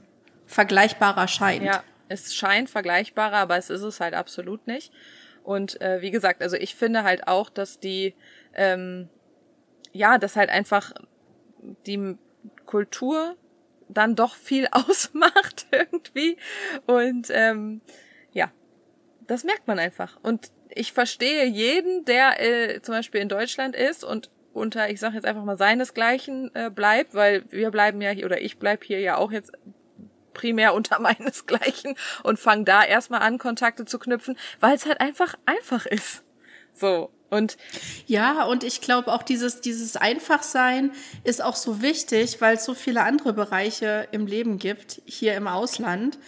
vergleichbarer 0.47 1.29
scheint. 1.29 1.65
Ja, 1.65 1.83
es 2.09 2.35
scheint 2.35 2.69
vergleichbarer, 2.69 3.37
aber 3.37 3.57
es 3.57 3.71
ist 3.71 3.83
es 3.83 4.01
halt 4.01 4.15
absolut 4.15 4.67
nicht. 4.67 4.93
Und 5.43 5.81
äh, 5.81 6.01
wie 6.01 6.11
gesagt, 6.11 6.43
also 6.43 6.57
ich 6.57 6.75
finde 6.75 7.03
halt 7.03 7.27
auch, 7.27 7.51
dass 7.51 7.81
die 7.81 8.15
ähm, 8.55 9.09
ja, 9.93 10.19
dass 10.19 10.37
halt 10.37 10.51
einfach 10.51 10.93
die 11.87 12.17
Kultur 12.67 13.37
dann 13.89 14.17
doch 14.17 14.35
viel 14.35 14.67
ausmacht 14.73 15.67
irgendwie. 15.71 16.37
Und 16.87 17.29
ähm, 17.31 17.81
ja, 18.33 18.51
das 19.27 19.45
merkt 19.45 19.69
man 19.69 19.79
einfach. 19.79 20.19
Und 20.23 20.51
ich 20.71 20.93
verstehe 20.93 21.45
jeden, 21.45 22.05
der 22.05 22.41
äh, 22.41 22.81
zum 22.83 22.95
Beispiel 22.95 23.21
in 23.21 23.29
Deutschland 23.29 23.77
ist 23.77 24.05
und 24.05 24.31
unter, 24.55 24.91
ich 24.91 25.01
sage 25.01 25.15
jetzt 25.15 25.25
einfach 25.25 25.45
mal 25.45 25.57
seinesgleichen 25.57 26.51
äh, 26.55 26.71
bleibt, 26.71 27.15
weil 27.15 27.45
wir 27.51 27.71
bleiben 27.71 28.03
ja 28.03 28.11
hier 28.11 28.27
oder 28.27 28.41
ich 28.41 28.59
bleib 28.59 28.85
hier 28.85 29.01
ja 29.01 29.17
auch 29.17 29.33
jetzt 29.33 29.53
primär 30.35 30.75
unter 30.75 31.01
meinesgleichen 31.01 31.97
und 32.23 32.39
fange 32.39 32.65
da 32.65 32.85
erstmal 32.85 33.23
an, 33.23 33.39
Kontakte 33.39 33.85
zu 33.85 33.99
knüpfen, 33.99 34.37
weil 34.61 34.75
es 34.75 34.87
halt 34.87 35.01
einfach 35.01 35.35
einfach 35.47 35.87
ist. 35.87 36.23
So. 36.75 37.11
Und 37.31 37.57
ja, 38.07 38.45
und 38.45 38.63
ich 38.63 38.83
glaube 38.83 39.11
auch 39.11 39.23
dieses, 39.23 39.63
dieses 39.63 39.97
Einfachsein 39.97 40.93
ist 41.25 41.43
auch 41.43 41.57
so 41.57 41.81
wichtig, 41.81 42.43
weil 42.43 42.57
es 42.57 42.65
so 42.67 42.75
viele 42.75 43.05
andere 43.05 43.33
Bereiche 43.33 44.07
im 44.13 44.27
Leben 44.27 44.59
gibt, 44.59 45.01
hier 45.07 45.35
im 45.35 45.49
Ausland, 45.49 46.19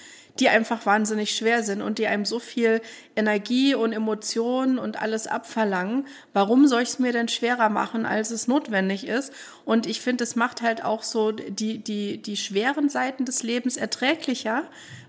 die 0.40 0.48
einfach 0.48 0.84
wahnsinnig 0.84 1.36
schwer 1.36 1.62
sind 1.62 1.80
und 1.80 1.98
die 1.98 2.08
einem 2.08 2.24
so 2.24 2.40
viel 2.40 2.80
Energie 3.14 3.74
und 3.74 3.92
Emotionen 3.92 4.78
und 4.78 5.00
alles 5.00 5.26
abverlangen. 5.26 6.06
Warum 6.32 6.66
soll 6.66 6.82
ich 6.82 6.88
es 6.90 6.98
mir 6.98 7.12
denn 7.12 7.28
schwerer 7.28 7.68
machen, 7.68 8.04
als 8.04 8.30
es 8.30 8.48
notwendig 8.48 9.06
ist? 9.06 9.32
Und 9.64 9.86
ich 9.86 10.00
finde, 10.00 10.24
es 10.24 10.34
macht 10.34 10.60
halt 10.60 10.84
auch 10.84 11.04
so 11.04 11.30
die, 11.30 11.78
die, 11.78 12.20
die 12.20 12.36
schweren 12.36 12.88
Seiten 12.88 13.24
des 13.24 13.44
Lebens 13.44 13.76
erträglicher, 13.76 14.64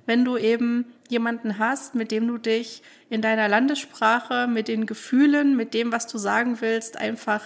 wenn 0.05 0.23
du 0.23 0.37
eben 0.37 0.85
jemanden 1.09 1.57
hast, 1.57 1.95
mit 1.95 2.11
dem 2.11 2.27
du 2.27 2.37
dich 2.37 2.83
in 3.09 3.21
deiner 3.21 3.47
Landessprache, 3.47 4.47
mit 4.47 4.67
den 4.67 4.85
Gefühlen, 4.85 5.55
mit 5.55 5.73
dem, 5.73 5.91
was 5.91 6.05
du 6.05 6.19
sagen 6.19 6.61
willst, 6.61 6.97
einfach, 6.97 7.41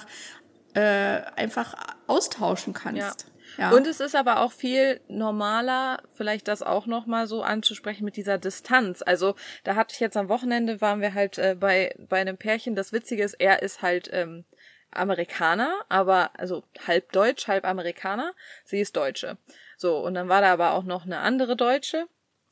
äh, 0.73 1.21
einfach 1.37 1.75
austauschen 2.07 2.73
kannst. 2.73 3.21
Ja. 3.21 3.38
Ja. 3.57 3.71
Und 3.71 3.87
es 3.87 3.99
ist 3.99 4.15
aber 4.15 4.41
auch 4.41 4.51
viel 4.51 5.01
normaler, 5.07 6.01
vielleicht 6.11 6.47
das 6.47 6.61
auch 6.61 6.85
nochmal 6.85 7.27
so 7.27 7.43
anzusprechen 7.43 8.05
mit 8.05 8.15
dieser 8.15 8.37
Distanz. 8.37 9.01
Also 9.01 9.35
da 9.63 9.75
hatte 9.75 9.93
ich 9.93 9.99
jetzt 9.99 10.17
am 10.17 10.29
Wochenende, 10.29 10.81
waren 10.81 11.01
wir 11.01 11.13
halt 11.13 11.37
äh, 11.37 11.55
bei, 11.59 11.95
bei 12.09 12.19
einem 12.21 12.37
Pärchen. 12.37 12.75
Das 12.75 12.93
Witzige 12.93 13.23
ist, 13.23 13.35
er 13.35 13.61
ist 13.61 13.81
halt 13.81 14.09
ähm, 14.11 14.45
Amerikaner, 14.91 15.73
aber 15.89 16.31
also 16.37 16.63
halb 16.87 17.11
Deutsch, 17.11 17.47
halb 17.47 17.65
Amerikaner. 17.65 18.33
Sie 18.65 18.79
ist 18.79 18.95
Deutsche. 18.95 19.37
So, 19.77 19.97
und 19.99 20.13
dann 20.13 20.29
war 20.29 20.41
da 20.41 20.51
aber 20.51 20.73
auch 20.73 20.83
noch 20.83 21.05
eine 21.05 21.19
andere 21.19 21.55
Deutsche. 21.55 22.07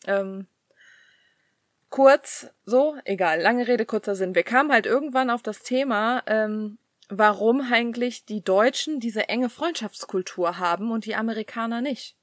Ähm, 0.06 0.48
kurz, 1.90 2.50
so, 2.66 2.98
egal, 3.06 3.42
lange 3.42 3.68
Rede, 3.68 3.86
kurzer 3.86 4.16
Sinn. 4.16 4.36
Wir 4.36 4.44
kamen 4.44 4.72
halt 4.72 4.86
irgendwann 4.86 5.30
auf 5.30 5.42
das 5.42 5.64
Thema, 5.64 6.24
ähm, 6.28 6.78
warum 7.10 7.62
eigentlich 7.62 8.26
die 8.26 8.44
Deutschen 8.44 9.00
diese 9.00 9.30
enge 9.30 9.50
Freundschaftskultur 9.50 10.58
haben 10.58 10.92
und 10.92 11.06
die 11.06 11.16
Amerikaner 11.16 11.82
nicht. 11.82 12.16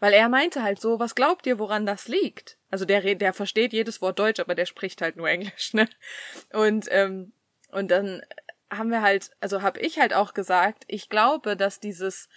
Weil 0.00 0.12
er 0.12 0.28
meinte 0.28 0.62
halt 0.62 0.80
so, 0.80 0.98
was 0.98 1.14
glaubt 1.14 1.46
ihr, 1.46 1.58
woran 1.58 1.86
das 1.86 2.08
liegt? 2.08 2.58
Also 2.70 2.84
der, 2.84 3.14
der 3.14 3.32
versteht 3.32 3.72
jedes 3.72 4.02
Wort 4.02 4.18
Deutsch, 4.18 4.40
aber 4.40 4.54
der 4.54 4.66
spricht 4.66 5.00
halt 5.02 5.16
nur 5.16 5.28
Englisch, 5.28 5.72
ne? 5.72 5.88
Und, 6.52 6.86
ähm, 6.90 7.32
und 7.70 7.90
dann 7.90 8.22
haben 8.70 8.90
wir 8.90 9.02
halt, 9.02 9.30
also 9.40 9.62
habe 9.62 9.80
ich 9.80 9.98
halt 9.98 10.14
auch 10.14 10.34
gesagt, 10.34 10.84
ich 10.88 11.08
glaube, 11.08 11.56
dass 11.56 11.80
dieses 11.80 12.28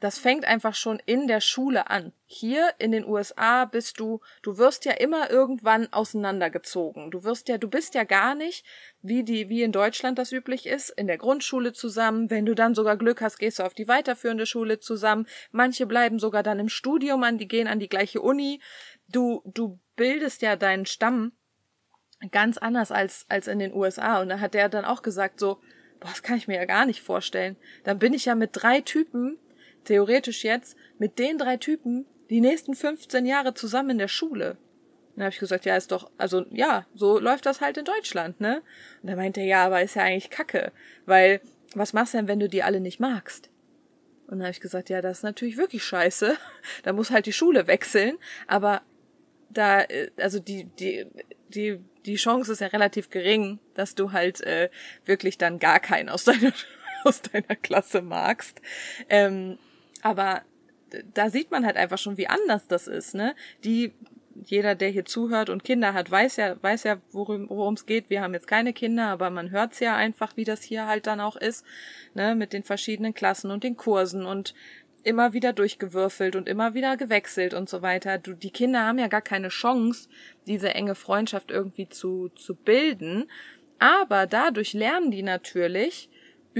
das 0.00 0.18
fängt 0.18 0.46
einfach 0.46 0.74
schon 0.74 1.00
in 1.04 1.26
der 1.26 1.42
Schule 1.42 1.90
an. 1.90 2.12
Hier 2.24 2.70
in 2.78 2.90
den 2.90 3.06
USA 3.06 3.66
bist 3.66 4.00
du, 4.00 4.20
du 4.42 4.56
wirst 4.56 4.86
ja 4.86 4.92
immer 4.92 5.30
irgendwann 5.30 5.92
auseinandergezogen. 5.92 7.10
Du 7.10 7.22
wirst 7.22 7.48
ja, 7.48 7.58
du 7.58 7.68
bist 7.68 7.94
ja 7.94 8.04
gar 8.04 8.34
nicht, 8.34 8.64
wie 9.02 9.22
die, 9.22 9.50
wie 9.50 9.62
in 9.62 9.72
Deutschland 9.72 10.18
das 10.18 10.32
üblich 10.32 10.66
ist, 10.66 10.88
in 10.88 11.06
der 11.06 11.18
Grundschule 11.18 11.74
zusammen. 11.74 12.30
Wenn 12.30 12.46
du 12.46 12.54
dann 12.54 12.74
sogar 12.74 12.96
Glück 12.96 13.20
hast, 13.20 13.38
gehst 13.38 13.58
du 13.58 13.62
auf 13.62 13.74
die 13.74 13.88
weiterführende 13.88 14.46
Schule 14.46 14.80
zusammen. 14.80 15.26
Manche 15.52 15.86
bleiben 15.86 16.18
sogar 16.18 16.42
dann 16.42 16.58
im 16.58 16.70
Studium 16.70 17.22
an, 17.22 17.36
die 17.36 17.48
gehen 17.48 17.68
an 17.68 17.78
die 17.78 17.88
gleiche 17.88 18.22
Uni. 18.22 18.60
Du, 19.08 19.42
du 19.44 19.78
bildest 19.96 20.40
ja 20.40 20.56
deinen 20.56 20.86
Stamm 20.86 21.32
ganz 22.30 22.56
anders 22.56 22.90
als, 22.90 23.26
als 23.28 23.48
in 23.48 23.58
den 23.58 23.74
USA. 23.74 24.22
Und 24.22 24.30
da 24.30 24.40
hat 24.40 24.54
der 24.54 24.70
dann 24.70 24.86
auch 24.86 25.02
gesagt 25.02 25.40
so, 25.40 25.60
boah, 26.00 26.08
das 26.08 26.22
kann 26.22 26.38
ich 26.38 26.48
mir 26.48 26.56
ja 26.56 26.64
gar 26.64 26.86
nicht 26.86 27.02
vorstellen. 27.02 27.56
Dann 27.84 27.98
bin 27.98 28.14
ich 28.14 28.24
ja 28.24 28.34
mit 28.34 28.50
drei 28.54 28.80
Typen 28.80 29.38
theoretisch 29.84 30.44
jetzt 30.44 30.76
mit 30.98 31.18
den 31.18 31.38
drei 31.38 31.56
Typen 31.56 32.06
die 32.30 32.40
nächsten 32.40 32.74
15 32.74 33.26
Jahre 33.26 33.54
zusammen 33.54 33.90
in 33.90 33.98
der 33.98 34.08
Schule. 34.08 34.56
Dann 35.16 35.24
habe 35.24 35.34
ich 35.34 35.40
gesagt, 35.40 35.66
ja, 35.66 35.76
ist 35.76 35.92
doch, 35.92 36.10
also 36.16 36.46
ja, 36.50 36.86
so 36.94 37.18
läuft 37.18 37.44
das 37.44 37.60
halt 37.60 37.76
in 37.76 37.84
Deutschland, 37.84 38.40
ne? 38.40 38.62
Und 39.02 39.08
er 39.08 39.16
meinte, 39.16 39.40
ja, 39.40 39.66
aber 39.66 39.82
ist 39.82 39.96
ja 39.96 40.02
eigentlich 40.02 40.30
Kacke, 40.30 40.72
weil 41.06 41.40
was 41.74 41.92
machst 41.92 42.14
du 42.14 42.18
denn, 42.18 42.28
wenn 42.28 42.40
du 42.40 42.48
die 42.48 42.62
alle 42.62 42.80
nicht 42.80 43.00
magst? 43.00 43.50
Und 44.26 44.38
dann 44.38 44.42
habe 44.42 44.52
ich 44.52 44.60
gesagt, 44.60 44.88
ja, 44.90 45.02
das 45.02 45.18
ist 45.18 45.24
natürlich 45.24 45.56
wirklich 45.56 45.84
scheiße. 45.84 46.36
Da 46.84 46.92
muss 46.92 47.10
halt 47.10 47.26
die 47.26 47.32
Schule 47.32 47.66
wechseln, 47.66 48.16
aber 48.46 48.82
da, 49.50 49.82
äh, 49.82 50.10
also 50.16 50.38
die, 50.38 50.64
die, 50.64 51.06
die, 51.48 51.80
die 52.06 52.14
Chance 52.14 52.52
ist 52.52 52.60
ja 52.60 52.68
relativ 52.68 53.10
gering, 53.10 53.58
dass 53.74 53.94
du 53.94 54.12
halt 54.12 54.40
äh, 54.42 54.70
wirklich 55.04 55.36
dann 55.36 55.58
gar 55.58 55.80
keinen 55.80 56.08
aus 56.08 56.24
deiner 56.24 56.52
aus 57.04 57.22
deiner 57.22 57.56
Klasse 57.56 58.02
magst. 58.02 58.60
Ähm, 59.08 59.58
aber 60.02 60.42
da 61.14 61.30
sieht 61.30 61.50
man 61.50 61.64
halt 61.64 61.76
einfach 61.76 61.98
schon, 61.98 62.16
wie 62.16 62.28
anders 62.28 62.66
das 62.66 62.88
ist, 62.88 63.14
ne? 63.14 63.34
Die, 63.64 63.92
jeder, 64.46 64.74
der 64.74 64.88
hier 64.88 65.04
zuhört 65.04 65.50
und 65.50 65.64
Kinder 65.64 65.94
hat, 65.94 66.10
weiß 66.10 66.36
ja, 66.36 66.62
weiß 66.62 66.84
ja, 66.84 66.98
worum 67.12 67.74
es 67.74 67.86
geht. 67.86 68.10
Wir 68.10 68.22
haben 68.22 68.34
jetzt 68.34 68.46
keine 68.46 68.72
Kinder, 68.72 69.06
aber 69.08 69.30
man 69.30 69.50
hört's 69.50 69.80
ja 69.80 69.96
einfach, 69.96 70.36
wie 70.36 70.44
das 70.44 70.62
hier 70.62 70.86
halt 70.86 71.06
dann 71.06 71.20
auch 71.20 71.36
ist, 71.36 71.64
ne? 72.14 72.34
Mit 72.34 72.52
den 72.52 72.64
verschiedenen 72.64 73.14
Klassen 73.14 73.50
und 73.50 73.64
den 73.64 73.76
Kursen 73.76 74.26
und 74.26 74.54
immer 75.02 75.32
wieder 75.32 75.52
durchgewürfelt 75.52 76.36
und 76.36 76.48
immer 76.48 76.74
wieder 76.74 76.96
gewechselt 76.96 77.54
und 77.54 77.68
so 77.68 77.82
weiter. 77.82 78.18
Du, 78.18 78.34
die 78.34 78.50
Kinder 78.50 78.84
haben 78.84 78.98
ja 78.98 79.08
gar 79.08 79.22
keine 79.22 79.48
Chance, 79.48 80.08
diese 80.46 80.74
enge 80.74 80.94
Freundschaft 80.94 81.50
irgendwie 81.50 81.88
zu, 81.88 82.28
zu 82.30 82.54
bilden. 82.54 83.30
Aber 83.78 84.26
dadurch 84.26 84.74
lernen 84.74 85.10
die 85.10 85.22
natürlich, 85.22 86.10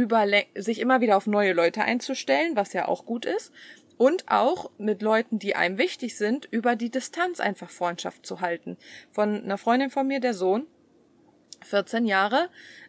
über 0.01 0.27
sich 0.57 0.81
immer 0.81 1.03
wieder 1.03 1.19
auf 1.19 1.27
neue 1.27 1.53
Leute 1.53 1.83
einzustellen, 1.83 2.57
was 2.57 2.73
ja 2.73 2.89
auch 2.89 3.05
gut 3.05 3.27
ist. 3.27 3.53
Und 3.99 4.25
auch 4.29 4.71
mit 4.79 5.03
Leuten, 5.03 5.39
die 5.39 5.57
einem 5.57 5.77
wichtig 5.77 6.17
sind, 6.17 6.49
über 6.51 6.75
die 6.75 6.91
Distanz 6.91 7.39
einfach 7.39 7.69
Freundschaft 7.69 8.25
zu 8.25 8.41
halten. 8.41 8.79
Von 9.13 9.45
einer 9.45 9.59
Freundin 9.59 9.91
von 9.91 10.07
mir, 10.07 10.21
der 10.21 10.33
Sohn, 10.33 10.67
14 11.65 12.07
Jahre, 12.07 12.49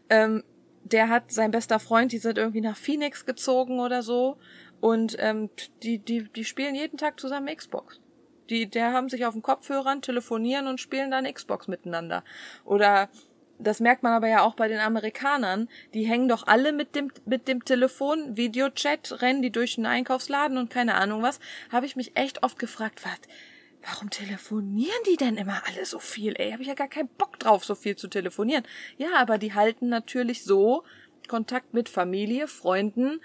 ähm, 0.10 0.42
der 0.84 1.10
hat 1.10 1.30
sein 1.30 1.52
bester 1.52 1.80
Freund, 1.80 2.14
die 2.14 2.18
sind 2.18 2.38
irgendwie 2.38 2.62
nach 2.62 2.78
Phoenix 2.78 3.26
gezogen 3.26 3.82
oder 3.82 4.04
so. 4.04 4.38
Und 4.80 5.18
ähm, 5.20 5.50
die, 5.84 6.00
die, 6.00 6.24
die 6.32 6.46
spielen 6.46 6.76
jeden 6.76 6.98
Tag 6.98 7.20
zusammen 7.20 7.54
Xbox. 7.54 8.00
Die, 8.50 8.70
der 8.70 8.94
haben 8.94 9.10
sich 9.10 9.26
auf 9.26 9.34
den 9.34 9.42
Kopfhörern, 9.42 10.02
telefonieren 10.02 10.68
und 10.68 10.80
spielen 10.80 11.12
dann 11.12 11.32
Xbox 11.32 11.68
miteinander. 11.68 12.24
Oder 12.64 13.10
das 13.64 13.80
merkt 13.80 14.04
man 14.04 14.14
aber 14.14 14.28
ja 14.28 14.42
auch 14.42 14.56
bei 14.56 14.68
den 14.68 14.80
Amerikanern, 14.80 15.70
die 15.94 16.04
hängen 16.04 16.28
doch 16.28 16.48
alle 16.48 16.72
mit 16.72 16.96
dem, 16.96 17.12
mit 17.26 17.48
dem 17.48 17.64
Telefon, 17.64 18.38
Videochat, 18.38 19.22
rennen 19.22 19.42
die 19.42 19.52
durch 19.52 19.76
den 19.76 19.86
Einkaufsladen 19.86 20.58
und 20.58 20.70
keine 20.70 20.96
Ahnung 20.96 21.22
was, 21.22 21.40
habe 21.72 21.86
ich 21.86 21.96
mich 21.96 22.16
echt 22.16 22.44
oft 22.44 22.60
gefragt, 22.60 23.04
was, 23.04 23.20
warum 23.90 24.10
telefonieren 24.10 25.04
die 25.10 25.18
denn 25.18 25.38
immer 25.38 25.62
alle 25.68 25.86
so 25.86 26.00
viel? 26.00 26.34
Ey, 26.38 26.52
habe 26.52 26.62
ich 26.62 26.68
ja 26.68 26.74
gar 26.76 26.88
keinen 26.88 27.10
Bock 27.18 27.40
drauf, 27.40 27.66
so 27.66 27.76
viel 27.76 27.96
zu 27.96 28.08
telefonieren. 28.08 28.64
Ja, 28.98 29.16
aber 29.16 29.38
die 29.38 29.54
halten 29.54 29.90
natürlich 29.90 30.44
so 30.44 30.84
Kontakt 31.28 31.74
mit 31.74 31.90
Familie, 31.90 32.48
Freunden, 32.48 33.22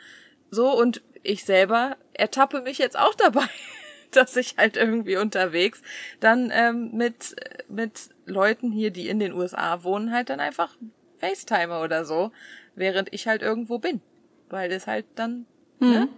so 0.50 0.70
und 0.76 1.02
ich 1.22 1.44
selber 1.44 1.96
ertappe 2.12 2.62
mich 2.62 2.78
jetzt 2.78 2.98
auch 2.98 3.14
dabei, 3.14 3.46
dass 4.16 4.36
ich 4.36 4.56
halt 4.56 4.76
irgendwie 4.76 5.16
unterwegs 5.16 5.82
dann 6.20 6.50
ähm, 6.52 6.90
mit, 6.92 7.36
mit 7.68 8.10
Leuten 8.24 8.72
hier, 8.72 8.90
die 8.90 9.08
in 9.08 9.18
den 9.18 9.32
USA 9.32 9.82
wohnen, 9.82 10.12
halt 10.12 10.30
dann 10.30 10.40
einfach 10.40 10.76
FaceTime 11.18 11.80
oder 11.80 12.04
so, 12.04 12.32
während 12.74 13.12
ich 13.12 13.26
halt 13.26 13.42
irgendwo 13.42 13.78
bin. 13.78 14.00
Weil 14.48 14.68
das 14.68 14.86
halt 14.86 15.06
dann, 15.14 15.46
mhm. 15.80 15.90
ne? 15.90 16.08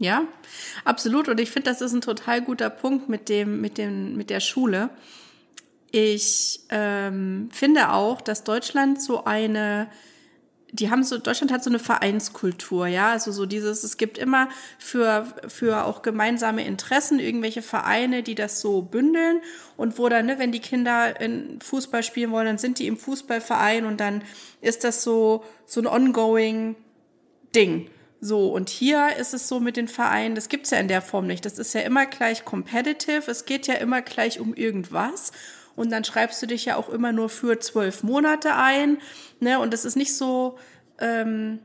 Ja, 0.00 0.28
absolut. 0.84 1.28
Und 1.28 1.40
ich 1.40 1.50
finde, 1.50 1.70
das 1.70 1.80
ist 1.80 1.92
ein 1.92 2.00
total 2.00 2.40
guter 2.40 2.70
Punkt 2.70 3.08
mit 3.08 3.28
dem, 3.28 3.60
mit 3.60 3.78
dem, 3.78 4.16
mit 4.16 4.30
der 4.30 4.38
Schule. 4.38 4.90
Ich 5.90 6.60
ähm, 6.70 7.48
finde 7.52 7.90
auch, 7.90 8.20
dass 8.20 8.44
Deutschland 8.44 9.02
so 9.02 9.24
eine 9.24 9.88
die 10.70 10.90
haben 10.90 11.02
so, 11.02 11.18
Deutschland 11.18 11.50
hat 11.50 11.64
so 11.64 11.70
eine 11.70 11.78
Vereinskultur, 11.78 12.86
ja, 12.86 13.10
also 13.10 13.32
so 13.32 13.46
dieses, 13.46 13.84
es 13.84 13.96
gibt 13.96 14.18
immer 14.18 14.48
für, 14.78 15.26
für 15.48 15.84
auch 15.84 16.02
gemeinsame 16.02 16.64
Interessen 16.64 17.18
irgendwelche 17.18 17.62
Vereine, 17.62 18.22
die 18.22 18.34
das 18.34 18.60
so 18.60 18.82
bündeln 18.82 19.40
und 19.76 19.98
wo 19.98 20.08
dann, 20.08 20.26
ne, 20.26 20.38
wenn 20.38 20.52
die 20.52 20.60
Kinder 20.60 21.20
in 21.20 21.60
Fußball 21.60 22.02
spielen 22.02 22.30
wollen, 22.30 22.46
dann 22.46 22.58
sind 22.58 22.78
die 22.78 22.86
im 22.86 22.98
Fußballverein 22.98 23.86
und 23.86 23.98
dann 23.98 24.22
ist 24.60 24.84
das 24.84 25.02
so, 25.02 25.44
so 25.64 25.80
ein 25.80 25.86
ongoing 25.86 26.76
Ding. 27.54 27.90
So, 28.20 28.52
und 28.52 28.68
hier 28.68 29.16
ist 29.16 29.32
es 29.32 29.48
so 29.48 29.60
mit 29.60 29.76
den 29.76 29.88
Vereinen, 29.88 30.34
das 30.34 30.48
gibt's 30.48 30.70
ja 30.70 30.78
in 30.78 30.88
der 30.88 31.02
Form 31.02 31.26
nicht. 31.26 31.44
Das 31.44 31.58
ist 31.58 31.72
ja 31.72 31.82
immer 31.82 32.04
gleich 32.04 32.44
competitive, 32.44 33.30
es 33.30 33.44
geht 33.44 33.68
ja 33.68 33.74
immer 33.74 34.02
gleich 34.02 34.40
um 34.40 34.54
irgendwas 34.54 35.32
und 35.78 35.90
dann 35.90 36.02
schreibst 36.02 36.42
du 36.42 36.46
dich 36.46 36.64
ja 36.64 36.76
auch 36.76 36.88
immer 36.88 37.12
nur 37.12 37.28
für 37.28 37.60
zwölf 37.60 38.02
Monate 38.02 38.56
ein. 38.56 38.98
Ne? 39.38 39.60
Und 39.60 39.72
das 39.72 39.84
ist 39.84 39.96
nicht 39.96 40.14
so, 40.16 40.58
ähm, 40.98 41.60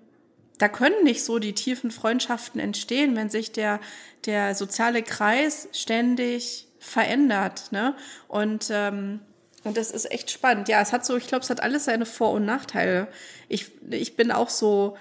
da 0.59 0.69
können 0.69 1.03
nicht 1.03 1.23
so 1.23 1.39
die 1.39 1.53
tiefen 1.53 1.89
Freundschaften 1.89 2.61
entstehen, 2.61 3.15
wenn 3.15 3.29
sich 3.29 3.51
der, 3.51 3.79
der 4.25 4.53
soziale 4.53 5.01
Kreis 5.01 5.67
ständig 5.73 6.67
verändert. 6.77 7.71
Ne? 7.71 7.95
Und, 8.27 8.67
ähm, 8.69 9.19
und 9.63 9.77
das 9.77 9.89
ist 9.89 10.11
echt 10.11 10.29
spannend. 10.29 10.69
Ja, 10.69 10.79
es 10.79 10.93
hat 10.93 11.03
so, 11.05 11.17
ich 11.17 11.27
glaube, 11.27 11.43
es 11.43 11.49
hat 11.49 11.63
alles 11.63 11.85
seine 11.85 12.05
Vor- 12.05 12.33
und 12.33 12.45
Nachteile. 12.45 13.07
Ich, 13.49 13.71
ich 13.89 14.15
bin 14.15 14.31
auch 14.31 14.49
so, 14.49 14.95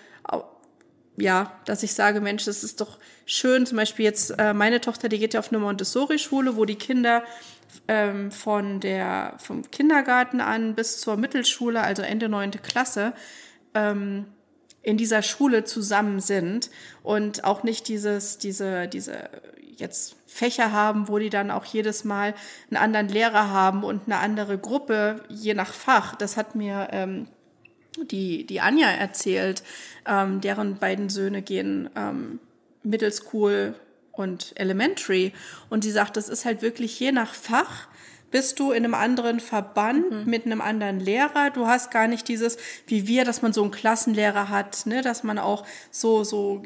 ja, 1.16 1.60
dass 1.66 1.82
ich 1.82 1.92
sage, 1.92 2.20
Mensch, 2.20 2.46
das 2.46 2.64
ist 2.64 2.80
doch 2.80 2.98
schön. 3.26 3.66
Zum 3.66 3.76
Beispiel 3.76 4.04
jetzt 4.04 4.30
äh, 4.38 4.54
meine 4.54 4.80
Tochter, 4.80 5.08
die 5.08 5.18
geht 5.18 5.34
ja 5.34 5.40
auf 5.40 5.52
eine 5.52 5.58
Montessori-Schule, 5.58 6.56
wo 6.56 6.64
die 6.64 6.76
Kinder 6.76 7.22
ähm, 7.88 8.30
von 8.30 8.80
der, 8.80 9.34
vom 9.38 9.70
Kindergarten 9.70 10.40
an 10.40 10.74
bis 10.74 11.00
zur 11.00 11.16
Mittelschule, 11.16 11.82
also 11.82 12.02
Ende 12.02 12.28
neunte 12.28 12.58
Klasse, 12.58 13.12
ähm, 13.74 14.26
in 14.82 14.96
dieser 14.96 15.22
Schule 15.22 15.64
zusammen 15.64 16.20
sind 16.20 16.70
und 17.02 17.44
auch 17.44 17.62
nicht 17.62 17.88
dieses, 17.88 18.38
diese, 18.38 18.88
diese 18.88 19.30
jetzt 19.76 20.16
Fächer 20.26 20.72
haben, 20.72 21.08
wo 21.08 21.18
die 21.18 21.30
dann 21.30 21.50
auch 21.50 21.64
jedes 21.64 22.04
Mal 22.04 22.34
einen 22.70 22.82
anderen 22.82 23.08
Lehrer 23.08 23.50
haben 23.50 23.84
und 23.84 24.02
eine 24.06 24.18
andere 24.18 24.58
Gruppe, 24.58 25.22
je 25.28 25.54
nach 25.54 25.72
Fach. 25.72 26.16
Das 26.16 26.36
hat 26.36 26.54
mir 26.54 26.88
ähm, 26.90 27.28
die, 28.10 28.46
die 28.46 28.60
Anja 28.60 28.88
erzählt, 28.88 29.62
ähm, 30.06 30.40
deren 30.40 30.76
beiden 30.76 31.08
Söhne 31.10 31.42
gehen 31.42 31.90
ähm, 31.94 32.40
Middle 32.82 33.12
School 33.12 33.74
und 34.12 34.52
Elementary. 34.56 35.32
Und 35.68 35.84
sie 35.84 35.90
sagt, 35.90 36.16
das 36.16 36.28
ist 36.28 36.44
halt 36.44 36.62
wirklich 36.62 36.98
je 37.00 37.12
nach 37.12 37.34
Fach 37.34 37.88
bist 38.32 38.58
du 38.58 38.72
in 38.72 38.84
einem 38.84 38.94
anderen 38.94 39.38
Verband 39.38 40.10
mhm. 40.10 40.24
mit 40.24 40.46
einem 40.46 40.60
anderen 40.60 40.98
Lehrer. 40.98 41.50
Du 41.50 41.68
hast 41.68 41.92
gar 41.92 42.08
nicht 42.08 42.26
dieses, 42.26 42.56
wie 42.86 43.06
wir, 43.06 43.24
dass 43.24 43.42
man 43.42 43.52
so 43.52 43.62
einen 43.62 43.70
Klassenlehrer 43.70 44.48
hat, 44.48 44.86
ne, 44.86 45.02
dass 45.02 45.22
man 45.22 45.38
auch 45.38 45.64
so, 45.92 46.24
so, 46.24 46.62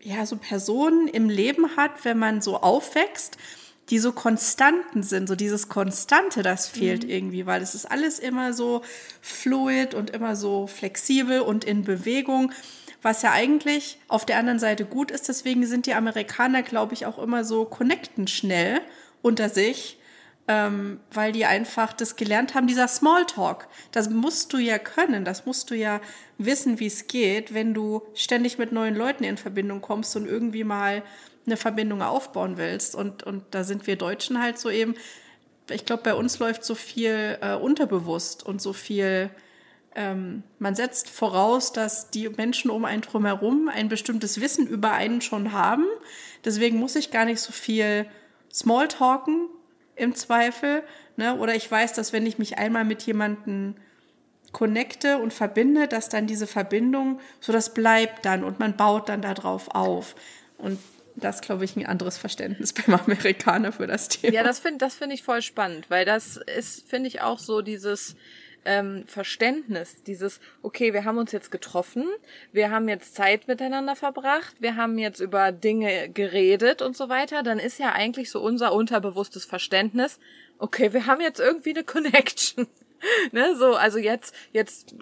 ja, 0.00 0.24
so 0.26 0.36
Personen 0.36 1.08
im 1.08 1.28
Leben 1.28 1.76
hat, 1.76 2.04
wenn 2.04 2.18
man 2.18 2.40
so 2.40 2.58
aufwächst, 2.58 3.38
die 3.90 3.98
so 3.98 4.12
Konstanten 4.12 5.02
sind, 5.02 5.28
so 5.28 5.34
dieses 5.34 5.68
Konstante, 5.70 6.42
das 6.42 6.68
fehlt 6.68 7.04
mhm. 7.04 7.10
irgendwie, 7.10 7.46
weil 7.46 7.62
es 7.62 7.74
ist 7.74 7.90
alles 7.90 8.18
immer 8.18 8.52
so 8.52 8.82
fluid 9.22 9.94
und 9.94 10.10
immer 10.10 10.36
so 10.36 10.66
flexibel 10.66 11.40
und 11.40 11.64
in 11.64 11.84
Bewegung 11.84 12.52
was 13.02 13.22
ja 13.22 13.32
eigentlich 13.32 13.98
auf 14.08 14.26
der 14.26 14.38
anderen 14.38 14.58
Seite 14.58 14.84
gut 14.84 15.10
ist. 15.10 15.28
Deswegen 15.28 15.66
sind 15.66 15.86
die 15.86 15.94
Amerikaner, 15.94 16.62
glaube 16.62 16.94
ich, 16.94 17.06
auch 17.06 17.18
immer 17.18 17.44
so 17.44 17.64
connecten 17.64 18.26
schnell 18.26 18.80
unter 19.22 19.48
sich 19.48 19.98
ähm, 20.48 20.98
weil 21.12 21.32
die 21.32 21.44
einfach 21.44 21.92
das 21.92 22.16
gelernt 22.16 22.54
haben, 22.54 22.66
dieser 22.66 22.88
Smalltalk. 22.88 23.68
Das 23.92 24.08
musst 24.08 24.54
du 24.54 24.58
ja 24.58 24.78
können, 24.78 25.26
das 25.26 25.44
musst 25.44 25.70
du 25.70 25.74
ja 25.74 26.00
wissen, 26.38 26.80
wie 26.80 26.86
es 26.86 27.06
geht, 27.06 27.52
wenn 27.52 27.74
du 27.74 28.02
ständig 28.14 28.56
mit 28.56 28.72
neuen 28.72 28.96
Leuten 28.96 29.24
in 29.24 29.36
Verbindung 29.36 29.82
kommst 29.82 30.16
und 30.16 30.26
irgendwie 30.26 30.64
mal 30.64 31.02
eine 31.44 31.58
Verbindung 31.58 32.00
aufbauen 32.00 32.56
willst. 32.56 32.94
Und, 32.94 33.22
und 33.24 33.44
da 33.50 33.62
sind 33.62 33.86
wir 33.86 33.96
Deutschen 33.96 34.40
halt 34.40 34.58
so 34.58 34.70
eben, 34.70 34.94
ich 35.70 35.84
glaube, 35.84 36.02
bei 36.02 36.14
uns 36.14 36.38
läuft 36.38 36.64
so 36.64 36.74
viel 36.74 37.36
äh, 37.42 37.54
unterbewusst 37.54 38.44
und 38.44 38.62
so 38.62 38.72
viel, 38.72 39.28
ähm, 39.94 40.42
man 40.58 40.74
setzt 40.74 41.10
voraus, 41.10 41.72
dass 41.72 42.10
die 42.10 42.28
Menschen 42.28 42.70
um 42.70 42.84
einen 42.84 43.02
drumherum 43.02 43.68
ein 43.68 43.88
bestimmtes 43.88 44.40
Wissen 44.40 44.66
über 44.66 44.92
einen 44.92 45.20
schon 45.20 45.52
haben. 45.52 45.84
Deswegen 46.44 46.78
muss 46.78 46.96
ich 46.96 47.10
gar 47.10 47.24
nicht 47.24 47.40
so 47.40 47.52
viel 47.52 48.06
Smalltalken, 48.52 49.48
im 49.98 50.14
Zweifel. 50.14 50.82
Ne? 51.16 51.36
Oder 51.36 51.54
ich 51.54 51.70
weiß, 51.70 51.92
dass 51.92 52.12
wenn 52.12 52.26
ich 52.26 52.38
mich 52.38 52.58
einmal 52.58 52.84
mit 52.84 53.02
jemandem 53.02 53.74
connecte 54.52 55.18
und 55.18 55.32
verbinde, 55.32 55.88
dass 55.88 56.08
dann 56.08 56.26
diese 56.26 56.46
Verbindung, 56.46 57.20
so 57.40 57.52
das 57.52 57.74
bleibt 57.74 58.24
dann 58.24 58.44
und 58.44 58.58
man 58.58 58.76
baut 58.76 59.08
dann 59.08 59.20
darauf 59.20 59.74
auf. 59.74 60.14
Und 60.56 60.78
das 61.16 61.40
glaube 61.40 61.64
ich 61.64 61.76
ein 61.76 61.84
anderes 61.84 62.16
Verständnis 62.16 62.72
beim 62.86 62.94
Amerikaner 62.94 63.72
für 63.72 63.86
das 63.86 64.08
Thema. 64.08 64.32
Ja, 64.32 64.42
das 64.42 64.60
finde 64.60 64.78
das 64.78 64.94
finde 64.94 65.14
ich 65.14 65.22
voll 65.22 65.42
spannend, 65.42 65.90
weil 65.90 66.04
das 66.04 66.38
ist 66.56 66.88
finde 66.88 67.08
ich 67.08 67.20
auch 67.20 67.38
so 67.38 67.60
dieses 67.60 68.16
ähm, 68.68 69.04
Verständnis, 69.06 70.02
dieses, 70.02 70.40
okay, 70.60 70.92
wir 70.92 71.06
haben 71.06 71.16
uns 71.16 71.32
jetzt 71.32 71.50
getroffen, 71.50 72.04
wir 72.52 72.70
haben 72.70 72.86
jetzt 72.86 73.14
Zeit 73.14 73.48
miteinander 73.48 73.96
verbracht, 73.96 74.56
wir 74.58 74.76
haben 74.76 74.98
jetzt 74.98 75.20
über 75.20 75.52
Dinge 75.52 76.10
geredet 76.10 76.82
und 76.82 76.94
so 76.94 77.08
weiter, 77.08 77.42
dann 77.42 77.58
ist 77.58 77.78
ja 77.78 77.92
eigentlich 77.92 78.30
so 78.30 78.42
unser 78.42 78.74
unterbewusstes 78.74 79.46
Verständnis, 79.46 80.20
okay, 80.58 80.92
wir 80.92 81.06
haben 81.06 81.22
jetzt 81.22 81.40
irgendwie 81.40 81.70
eine 81.70 81.82
Connection. 81.82 82.66
ne, 83.32 83.56
so, 83.56 83.74
also 83.74 83.98
jetzt, 83.98 84.34
jetzt, 84.52 84.94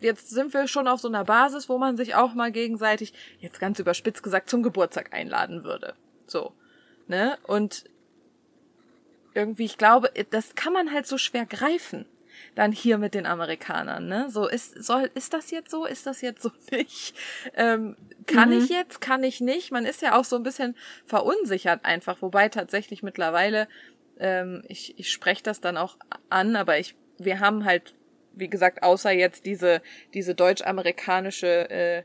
jetzt 0.00 0.28
sind 0.28 0.52
wir 0.52 0.68
schon 0.68 0.86
auf 0.86 1.00
so 1.00 1.08
einer 1.08 1.24
Basis, 1.24 1.70
wo 1.70 1.78
man 1.78 1.96
sich 1.96 2.14
auch 2.14 2.34
mal 2.34 2.52
gegenseitig, 2.52 3.14
jetzt 3.38 3.58
ganz 3.58 3.78
überspitzt 3.78 4.22
gesagt, 4.22 4.50
zum 4.50 4.62
Geburtstag 4.62 5.14
einladen 5.14 5.64
würde. 5.64 5.94
So. 6.26 6.52
Ne? 7.06 7.38
Und 7.44 7.84
irgendwie, 9.32 9.64
ich 9.64 9.78
glaube, 9.78 10.10
das 10.28 10.54
kann 10.54 10.74
man 10.74 10.92
halt 10.92 11.06
so 11.06 11.16
schwer 11.16 11.46
greifen 11.46 12.04
dann 12.54 12.72
hier 12.72 12.98
mit 12.98 13.14
den 13.14 13.26
Amerikanern, 13.26 14.06
ne? 14.06 14.26
So 14.30 14.46
ist 14.46 14.82
soll 14.84 15.10
ist 15.14 15.32
das 15.32 15.50
jetzt 15.50 15.70
so, 15.70 15.86
ist 15.86 16.06
das 16.06 16.20
jetzt 16.20 16.42
so 16.42 16.50
nicht? 16.70 17.14
Ähm, 17.54 17.96
kann 18.26 18.50
mhm. 18.50 18.58
ich 18.58 18.68
jetzt, 18.68 19.00
kann 19.00 19.22
ich 19.22 19.40
nicht? 19.40 19.70
Man 19.70 19.84
ist 19.84 20.02
ja 20.02 20.18
auch 20.18 20.24
so 20.24 20.36
ein 20.36 20.42
bisschen 20.42 20.76
verunsichert 21.04 21.84
einfach, 21.84 22.22
wobei 22.22 22.48
tatsächlich 22.48 23.02
mittlerweile 23.02 23.68
ähm, 24.18 24.62
ich 24.68 24.98
ich 24.98 25.10
spreche 25.10 25.42
das 25.42 25.60
dann 25.60 25.76
auch 25.76 25.96
an, 26.30 26.56
aber 26.56 26.78
ich 26.78 26.94
wir 27.18 27.40
haben 27.40 27.64
halt 27.64 27.94
wie 28.32 28.48
gesagt 28.48 28.82
außer 28.82 29.12
jetzt 29.12 29.46
diese 29.46 29.82
diese 30.12 30.34
deutsch-amerikanische 30.34 31.70
äh, 31.70 32.02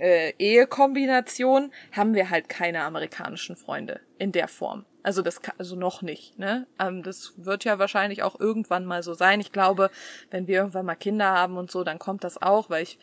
äh, 0.00 0.32
Ehekombination 0.38 1.72
haben 1.92 2.14
wir 2.14 2.30
halt 2.30 2.48
keine 2.48 2.82
amerikanischen 2.82 3.56
Freunde 3.56 4.00
in 4.18 4.32
der 4.32 4.48
Form. 4.48 4.84
Also 5.02 5.22
das 5.22 5.40
also 5.58 5.76
noch 5.76 6.02
nicht, 6.02 6.38
ne? 6.38 6.66
Ähm, 6.78 7.02
das 7.02 7.34
wird 7.36 7.64
ja 7.64 7.78
wahrscheinlich 7.78 8.22
auch 8.22 8.38
irgendwann 8.38 8.84
mal 8.84 9.02
so 9.02 9.14
sein. 9.14 9.40
Ich 9.40 9.52
glaube, 9.52 9.90
wenn 10.30 10.46
wir 10.46 10.58
irgendwann 10.58 10.86
mal 10.86 10.94
Kinder 10.94 11.26
haben 11.26 11.56
und 11.56 11.70
so, 11.70 11.84
dann 11.84 11.98
kommt 11.98 12.24
das 12.24 12.40
auch, 12.40 12.68
weil 12.70 12.82
ich 12.82 12.98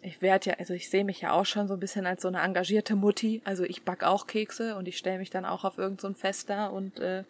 ich 0.00 0.22
werde 0.22 0.50
ja, 0.50 0.56
also 0.58 0.74
ich 0.74 0.90
sehe 0.90 1.04
mich 1.04 1.20
ja 1.20 1.32
auch 1.32 1.44
schon 1.44 1.66
so 1.66 1.74
ein 1.74 1.80
bisschen 1.80 2.06
als 2.06 2.22
so 2.22 2.28
eine 2.28 2.40
engagierte 2.40 2.94
Mutti. 2.94 3.42
Also 3.44 3.64
ich 3.64 3.82
back 3.82 4.04
auch 4.04 4.26
Kekse 4.26 4.76
und 4.76 4.86
ich 4.86 4.96
stelle 4.96 5.18
mich 5.18 5.30
dann 5.30 5.44
auch 5.44 5.64
auf 5.64 5.76
irgendein 5.76 6.14
so 6.14 6.20
Fest 6.20 6.50
da 6.50 6.68
und 6.68 7.00
äh, 7.00 7.24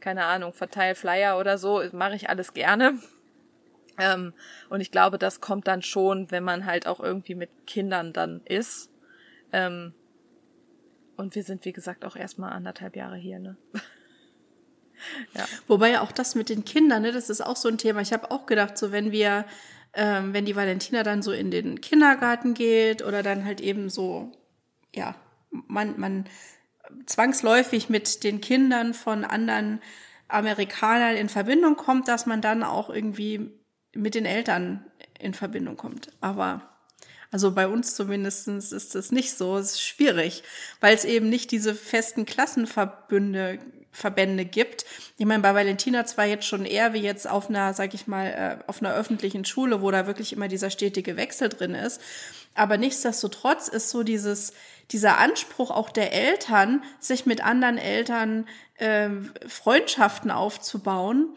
keine 0.00 0.24
Ahnung, 0.24 0.52
verteil 0.52 0.94
Flyer 0.94 1.38
oder 1.38 1.58
so, 1.58 1.82
mache 1.92 2.16
ich 2.16 2.28
alles 2.28 2.54
gerne. 2.54 2.98
Ähm, 3.98 4.32
und 4.68 4.80
ich 4.80 4.90
glaube, 4.90 5.18
das 5.18 5.40
kommt 5.40 5.66
dann 5.66 5.82
schon, 5.82 6.30
wenn 6.30 6.44
man 6.44 6.66
halt 6.66 6.86
auch 6.86 7.00
irgendwie 7.00 7.34
mit 7.34 7.50
Kindern 7.66 8.12
dann 8.12 8.40
ist. 8.44 8.90
Ähm, 9.52 9.92
und 11.16 11.34
wir 11.34 11.42
sind, 11.42 11.64
wie 11.64 11.72
gesagt, 11.72 12.04
auch 12.04 12.14
erstmal 12.14 12.52
anderthalb 12.52 12.94
Jahre 12.94 13.16
hier, 13.16 13.40
ne? 13.40 13.56
ja. 15.34 15.44
Wobei 15.66 15.90
ja 15.90 16.00
auch 16.02 16.12
das 16.12 16.34
mit 16.36 16.48
den 16.48 16.64
Kindern, 16.64 17.02
ne, 17.02 17.12
das 17.12 17.28
ist 17.28 17.40
auch 17.40 17.56
so 17.56 17.68
ein 17.68 17.78
Thema. 17.78 18.00
Ich 18.00 18.12
habe 18.12 18.30
auch 18.30 18.46
gedacht, 18.46 18.78
so 18.78 18.92
wenn 18.92 19.10
wir, 19.10 19.44
ähm, 19.94 20.32
wenn 20.32 20.44
die 20.44 20.54
Valentina 20.54 21.02
dann 21.02 21.22
so 21.22 21.32
in 21.32 21.50
den 21.50 21.80
Kindergarten 21.80 22.54
geht 22.54 23.02
oder 23.02 23.24
dann 23.24 23.44
halt 23.44 23.60
eben 23.60 23.90
so, 23.90 24.30
ja, 24.94 25.16
man, 25.50 25.98
man 25.98 26.24
zwangsläufig 27.06 27.88
mit 27.88 28.22
den 28.22 28.40
Kindern 28.40 28.94
von 28.94 29.24
anderen 29.24 29.80
Amerikanern 30.28 31.16
in 31.16 31.28
Verbindung 31.28 31.76
kommt, 31.76 32.06
dass 32.06 32.26
man 32.26 32.40
dann 32.40 32.62
auch 32.62 32.90
irgendwie 32.90 33.57
mit 33.94 34.14
den 34.14 34.26
Eltern 34.26 34.84
in 35.18 35.34
Verbindung 35.34 35.76
kommt. 35.76 36.10
Aber 36.20 36.68
also 37.30 37.52
bei 37.52 37.68
uns 37.68 37.94
zumindest 37.94 38.48
ist 38.48 38.94
das 38.94 39.12
nicht 39.12 39.36
so. 39.36 39.58
Es 39.58 39.72
ist 39.72 39.82
schwierig, 39.82 40.42
weil 40.80 40.94
es 40.94 41.04
eben 41.04 41.28
nicht 41.28 41.50
diese 41.50 41.74
festen 41.74 42.24
Klassenverbünde 42.24 43.58
Verbände 43.90 44.44
gibt. 44.44 44.84
Ich 45.16 45.26
meine, 45.26 45.42
bei 45.42 45.54
Valentina 45.54 46.04
zwar 46.06 46.26
jetzt 46.26 46.46
schon 46.46 46.64
eher 46.64 46.92
wie 46.92 47.00
jetzt 47.00 47.28
auf 47.28 47.48
einer, 47.48 47.74
sag 47.74 47.94
ich 47.94 48.06
mal, 48.06 48.26
äh, 48.26 48.64
auf 48.68 48.80
einer 48.80 48.94
öffentlichen 48.94 49.44
Schule, 49.44 49.82
wo 49.82 49.90
da 49.90 50.06
wirklich 50.06 50.32
immer 50.32 50.46
dieser 50.46 50.70
stetige 50.70 51.16
Wechsel 51.16 51.48
drin 51.48 51.74
ist. 51.74 52.00
Aber 52.54 52.76
nichtsdestotrotz 52.76 53.66
ist 53.66 53.90
so 53.90 54.02
dieses, 54.02 54.52
dieser 54.90 55.18
Anspruch 55.18 55.70
auch 55.70 55.90
der 55.90 56.12
Eltern, 56.12 56.82
sich 57.00 57.26
mit 57.26 57.44
anderen 57.44 57.78
Eltern 57.78 58.46
äh, 58.76 59.10
Freundschaften 59.46 60.30
aufzubauen, 60.30 61.34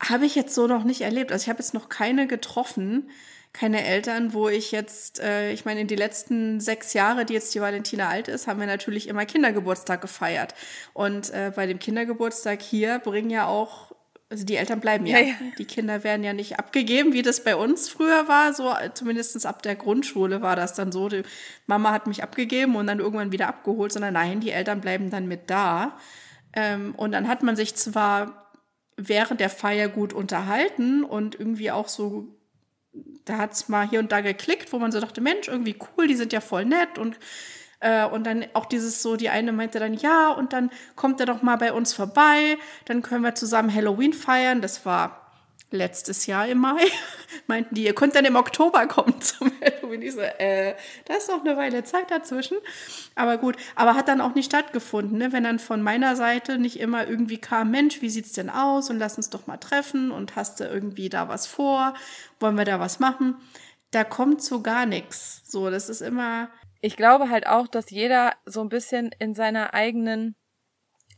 habe 0.00 0.26
ich 0.26 0.34
jetzt 0.34 0.54
so 0.54 0.66
noch 0.66 0.84
nicht 0.84 1.02
erlebt. 1.02 1.30
Also 1.30 1.44
ich 1.44 1.48
habe 1.48 1.58
jetzt 1.58 1.74
noch 1.74 1.88
keine 1.88 2.26
getroffen, 2.26 3.10
keine 3.52 3.84
Eltern, 3.84 4.32
wo 4.32 4.48
ich 4.48 4.70
jetzt, 4.72 5.20
äh, 5.20 5.52
ich 5.52 5.64
meine, 5.64 5.80
in 5.80 5.88
die 5.88 5.96
letzten 5.96 6.60
sechs 6.60 6.92
Jahre, 6.92 7.24
die 7.24 7.34
jetzt 7.34 7.54
die 7.54 7.60
Valentina 7.60 8.08
alt 8.08 8.28
ist, 8.28 8.46
haben 8.46 8.60
wir 8.60 8.66
natürlich 8.66 9.08
immer 9.08 9.26
Kindergeburtstag 9.26 10.00
gefeiert. 10.00 10.54
Und 10.94 11.30
äh, 11.30 11.52
bei 11.54 11.66
dem 11.66 11.78
Kindergeburtstag 11.78 12.62
hier 12.62 12.98
bringen 13.00 13.30
ja 13.30 13.46
auch 13.46 13.90
also 14.32 14.44
die 14.44 14.54
Eltern 14.54 14.78
bleiben 14.78 15.06
ja. 15.06 15.18
ja. 15.18 15.24
ja. 15.26 15.34
Die 15.58 15.64
Kinder 15.64 16.04
werden 16.04 16.22
ja 16.22 16.32
nicht 16.32 16.58
abgegeben, 16.58 17.12
wie 17.12 17.22
das 17.22 17.42
bei 17.42 17.56
uns 17.56 17.88
früher 17.88 18.28
war. 18.28 18.54
So 18.54 18.72
zumindest 18.94 19.44
ab 19.44 19.62
der 19.62 19.74
Grundschule 19.74 20.40
war 20.40 20.54
das 20.54 20.74
dann 20.74 20.92
so. 20.92 21.08
Die 21.08 21.24
Mama 21.66 21.90
hat 21.90 22.06
mich 22.06 22.22
abgegeben 22.22 22.76
und 22.76 22.86
dann 22.86 23.00
irgendwann 23.00 23.32
wieder 23.32 23.48
abgeholt, 23.48 23.92
sondern 23.92 24.14
nein, 24.14 24.38
die 24.38 24.52
Eltern 24.52 24.80
bleiben 24.80 25.10
dann 25.10 25.26
mit 25.26 25.50
da. 25.50 25.98
Ähm, 26.52 26.94
und 26.96 27.10
dann 27.10 27.26
hat 27.26 27.42
man 27.42 27.56
sich 27.56 27.74
zwar 27.74 28.39
während 28.96 29.40
der 29.40 29.50
Feier 29.50 29.88
gut 29.88 30.12
unterhalten 30.12 31.04
und 31.04 31.38
irgendwie 31.38 31.70
auch 31.70 31.88
so 31.88 32.36
da 33.24 33.38
hat 33.38 33.52
es 33.52 33.68
mal 33.68 33.88
hier 33.88 34.00
und 34.00 34.10
da 34.10 34.20
geklickt, 34.20 34.72
wo 34.72 34.78
man 34.78 34.90
so 34.90 35.00
dachte, 35.00 35.20
Mensch, 35.20 35.46
irgendwie 35.46 35.76
cool, 35.96 36.08
die 36.08 36.16
sind 36.16 36.32
ja 36.32 36.40
voll 36.40 36.64
nett 36.64 36.98
und 36.98 37.18
äh, 37.80 38.04
und 38.04 38.24
dann 38.24 38.44
auch 38.52 38.66
dieses 38.66 39.02
so, 39.02 39.16
die 39.16 39.30
eine 39.30 39.52
meinte 39.52 39.78
dann, 39.78 39.94
ja, 39.94 40.30
und 40.32 40.52
dann 40.52 40.70
kommt 40.96 41.18
er 41.20 41.26
doch 41.26 41.42
mal 41.42 41.56
bei 41.56 41.72
uns 41.72 41.92
vorbei, 41.92 42.58
dann 42.84 43.02
können 43.02 43.24
wir 43.24 43.34
zusammen 43.34 43.74
Halloween 43.74 44.12
feiern. 44.12 44.60
Das 44.60 44.84
war 44.84 45.19
letztes 45.70 46.26
Jahr 46.26 46.46
im 46.48 46.58
Mai. 46.58 46.82
Meinten 47.46 47.74
die, 47.74 47.84
ihr 47.84 47.94
könnt 47.94 48.14
dann 48.14 48.24
im 48.24 48.36
Oktober 48.36 48.86
kommen 48.86 49.20
zum 49.20 49.52
Halloween. 49.60 50.02
Ich 50.02 50.12
so, 50.12 50.20
äh, 50.20 50.74
da 51.06 51.14
ist 51.14 51.28
noch 51.28 51.44
eine 51.44 51.56
Weile 51.56 51.84
Zeit 51.84 52.10
dazwischen. 52.10 52.58
Aber 53.14 53.38
gut, 53.38 53.56
aber 53.74 53.94
hat 53.94 54.08
dann 54.08 54.20
auch 54.20 54.34
nicht 54.34 54.46
stattgefunden, 54.46 55.18
ne? 55.18 55.32
wenn 55.32 55.44
dann 55.44 55.58
von 55.58 55.82
meiner 55.82 56.16
Seite 56.16 56.58
nicht 56.58 56.78
immer 56.78 57.06
irgendwie 57.06 57.38
kam, 57.38 57.70
Mensch, 57.70 58.02
wie 58.02 58.10
sieht's 58.10 58.32
denn 58.32 58.50
aus 58.50 58.90
und 58.90 58.98
lass 58.98 59.16
uns 59.16 59.30
doch 59.30 59.46
mal 59.46 59.58
treffen 59.58 60.10
und 60.10 60.36
hast 60.36 60.60
du 60.60 60.64
irgendwie 60.64 61.08
da 61.08 61.28
was 61.28 61.46
vor, 61.46 61.94
wollen 62.38 62.56
wir 62.56 62.64
da 62.64 62.80
was 62.80 63.00
machen? 63.00 63.36
Da 63.90 64.04
kommt 64.04 64.42
so 64.42 64.62
gar 64.62 64.86
nichts. 64.86 65.42
So, 65.44 65.70
das 65.70 65.88
ist 65.88 66.00
immer, 66.00 66.48
ich 66.80 66.96
glaube 66.96 67.28
halt 67.28 67.46
auch, 67.46 67.66
dass 67.66 67.90
jeder 67.90 68.34
so 68.46 68.60
ein 68.60 68.68
bisschen 68.68 69.10
in 69.18 69.34
seiner 69.34 69.74
eigenen 69.74 70.34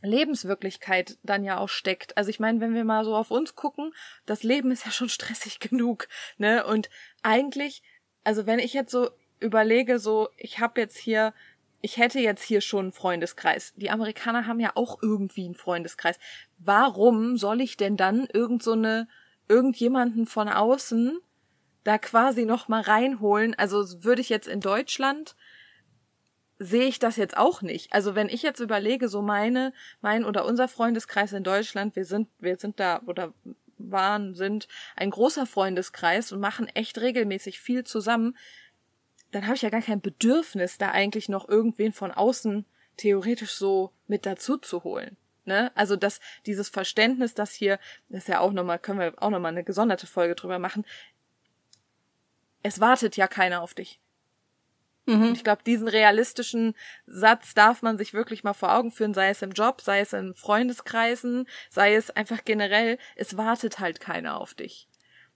Lebenswirklichkeit 0.03 1.17
dann 1.23 1.43
ja 1.43 1.57
auch 1.57 1.69
steckt. 1.69 2.17
Also 2.17 2.29
ich 2.29 2.39
meine, 2.39 2.59
wenn 2.59 2.75
wir 2.75 2.83
mal 2.83 3.05
so 3.05 3.15
auf 3.15 3.31
uns 3.31 3.55
gucken, 3.55 3.93
das 4.25 4.43
Leben 4.43 4.71
ist 4.71 4.85
ja 4.85 4.91
schon 4.91 5.09
stressig 5.17 5.59
genug, 5.59 6.07
ne? 6.37 6.65
Und 6.65 6.89
eigentlich, 7.21 7.81
also 8.23 8.45
wenn 8.45 8.59
ich 8.59 8.73
jetzt 8.73 8.91
so 8.91 9.09
überlege, 9.39 9.99
so 9.99 10.29
ich 10.37 10.59
habe 10.59 10.79
jetzt 10.79 10.97
hier 10.97 11.33
ich 11.85 11.97
hätte 11.97 12.21
jetzt 12.21 12.43
hier 12.43 12.61
schon 12.61 12.85
einen 12.85 12.91
Freundeskreis. 12.93 13.73
Die 13.75 13.89
Amerikaner 13.89 14.47
haben 14.47 14.61
ja 14.61 14.71
auch 14.75 14.99
irgendwie 15.01 15.43
einen 15.43 15.53
Freundeskreis. 15.53 16.17
Warum 16.57 17.35
soll 17.35 17.59
ich 17.59 17.75
denn 17.75 17.97
dann 17.97 18.25
irgend 18.31 18.63
so 18.63 18.71
eine 18.71 19.09
irgendjemanden 19.49 20.25
von 20.25 20.47
außen 20.47 21.19
da 21.83 21.97
quasi 21.97 22.45
noch 22.45 22.69
mal 22.69 22.79
reinholen? 22.79 23.53
Also 23.55 24.01
würde 24.01 24.21
ich 24.21 24.29
jetzt 24.29 24.47
in 24.47 24.61
Deutschland 24.61 25.35
sehe 26.63 26.85
ich 26.85 26.99
das 26.99 27.17
jetzt 27.17 27.37
auch 27.37 27.61
nicht. 27.61 27.93
Also 27.93 28.15
wenn 28.15 28.29
ich 28.29 28.41
jetzt 28.41 28.59
überlege, 28.59 29.09
so 29.09 29.21
meine, 29.21 29.73
mein 30.01 30.23
oder 30.23 30.45
unser 30.45 30.67
Freundeskreis 30.67 31.33
in 31.33 31.43
Deutschland, 31.43 31.95
wir 31.95 32.05
sind, 32.05 32.29
wir 32.39 32.57
sind 32.57 32.79
da 32.79 33.01
oder 33.05 33.33
waren, 33.77 34.33
sind 34.33 34.67
ein 34.95 35.09
großer 35.09 35.45
Freundeskreis 35.45 36.31
und 36.31 36.39
machen 36.39 36.67
echt 36.67 36.99
regelmäßig 36.99 37.59
viel 37.59 37.83
zusammen, 37.83 38.37
dann 39.31 39.45
habe 39.45 39.55
ich 39.55 39.61
ja 39.63 39.69
gar 39.69 39.81
kein 39.81 39.99
Bedürfnis, 39.99 40.77
da 40.77 40.91
eigentlich 40.91 41.27
noch 41.27 41.49
irgendwen 41.49 41.91
von 41.91 42.11
außen 42.11 42.65
theoretisch 42.97 43.53
so 43.53 43.91
mit 44.07 44.25
dazu 44.25 44.57
zu 44.57 44.83
holen. 44.83 45.17
Ne? 45.45 45.71
Also 45.75 45.95
dass 45.95 46.21
dieses 46.45 46.69
Verständnis, 46.69 47.33
das 47.33 47.53
hier, 47.53 47.79
das 48.09 48.23
ist 48.23 48.27
ja 48.29 48.39
auch 48.39 48.53
nochmal, 48.53 48.79
können 48.79 48.99
wir 48.99 49.13
auch 49.17 49.31
nochmal 49.31 49.51
eine 49.51 49.63
gesonderte 49.63 50.07
Folge 50.07 50.35
drüber 50.35 50.59
machen. 50.59 50.85
Es 52.61 52.79
wartet 52.79 53.17
ja 53.17 53.27
keiner 53.27 53.61
auf 53.61 53.73
dich. 53.73 53.99
Mhm. 55.05 55.33
Ich 55.33 55.43
glaube, 55.43 55.63
diesen 55.65 55.87
realistischen 55.87 56.75
Satz 57.05 57.53
darf 57.53 57.81
man 57.81 57.97
sich 57.97 58.13
wirklich 58.13 58.43
mal 58.43 58.53
vor 58.53 58.73
Augen 58.73 58.91
führen, 58.91 59.13
sei 59.13 59.29
es 59.29 59.41
im 59.41 59.51
Job, 59.51 59.81
sei 59.81 59.99
es 59.99 60.13
in 60.13 60.33
Freundeskreisen, 60.33 61.47
sei 61.69 61.95
es 61.95 62.09
einfach 62.09 62.45
generell, 62.45 62.97
es 63.15 63.35
wartet 63.35 63.79
halt 63.79 63.99
keiner 63.99 64.39
auf 64.39 64.53
dich. 64.53 64.87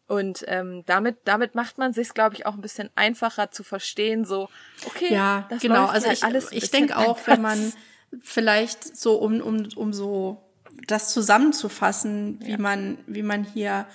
Und 0.07 0.45
ähm, 0.47 0.83
damit, 0.85 1.17
damit 1.25 1.53
macht 1.53 1.77
man 1.77 1.91
sich, 1.91 2.13
glaube 2.13 2.33
ich, 2.35 2.45
auch 2.45 2.53
ein 2.53 2.61
bisschen 2.61 2.89
einfacher 2.95 3.51
zu 3.51 3.63
verstehen, 3.63 4.23
so, 4.23 4.47
okay, 4.85 5.13
ja, 5.13 5.45
das 5.49 5.61
genau. 5.61 5.87
also 5.87 6.07
halt 6.07 6.19
ich, 6.19 6.23
alles 6.23 6.51
ich 6.53 6.71
denke 6.71 6.97
auch, 6.97 7.19
wenn 7.25 7.41
man 7.41 7.73
vielleicht 8.21 8.95
so, 8.95 9.17
um, 9.17 9.41
um, 9.41 9.67
um 9.75 9.91
so 9.91 10.41
das 10.87 11.11
zusammenzufassen, 11.11 12.39
wie 12.41 12.51
ja. 12.51 12.57
man, 12.57 12.99
wie 13.05 13.23
man 13.23 13.43
hier 13.43 13.85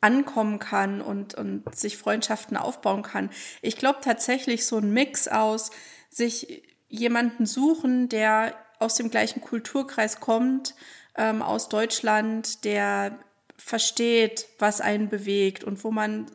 ankommen 0.00 0.58
kann 0.58 1.00
und, 1.00 1.34
und 1.34 1.74
sich 1.74 1.96
Freundschaften 1.96 2.56
aufbauen 2.56 3.02
kann. 3.02 3.30
Ich 3.62 3.76
glaube 3.76 3.98
tatsächlich 4.02 4.66
so 4.66 4.78
ein 4.78 4.92
Mix 4.92 5.28
aus 5.28 5.70
sich 6.08 6.62
jemanden 6.88 7.46
suchen, 7.46 8.08
der 8.08 8.54
aus 8.78 8.94
dem 8.94 9.10
gleichen 9.10 9.40
Kulturkreis 9.40 10.20
kommt, 10.20 10.74
ähm, 11.16 11.42
aus 11.42 11.68
Deutschland, 11.68 12.64
der 12.64 13.18
versteht, 13.56 14.46
was 14.58 14.80
einen 14.80 15.08
bewegt 15.08 15.64
und 15.64 15.82
wo 15.82 15.90
man 15.90 16.26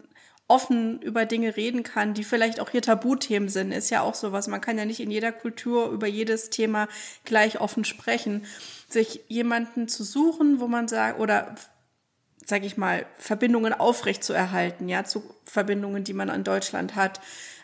offen 0.50 1.02
über 1.02 1.26
Dinge 1.26 1.56
reden 1.56 1.84
kann, 1.84 2.14
die 2.14 2.26
vielleicht 2.26 2.60
auch 2.60 2.70
hier 2.70 2.82
Tabuthemen 2.82 3.48
sind, 3.48 3.72
ist 3.72 3.90
ja 3.90 4.02
auch 4.02 4.14
sowas. 4.14 4.48
Man 4.48 4.62
kann 4.62 4.78
ja 4.78 4.86
nicht 4.86 5.00
in 5.00 5.10
jeder 5.10 5.32
Kultur 5.32 5.90
über 5.90 6.06
jedes 6.06 6.50
Thema 6.50 6.90
gleich 7.24 7.62
offen 7.62 7.86
sprechen. 7.86 8.46
Sich 8.90 9.22
jemanden 9.30 9.88
zu 9.88 10.04
suchen, 10.04 10.60
wo 10.60 10.68
man 10.68 10.88
sagt, 10.90 11.20
oder 11.20 11.56
sage 12.46 12.66
ich 12.66 12.78
mal, 12.78 13.06
Verbindungen 13.18 13.74
aufrechtzuerhalten, 13.74 14.90
ja, 14.90 15.04
zu 15.04 15.24
Verbindungen, 15.46 16.04
die 16.04 16.14
man 16.14 16.30
an 16.30 16.44
Deutschland 16.44 16.96
hat, 16.96 17.20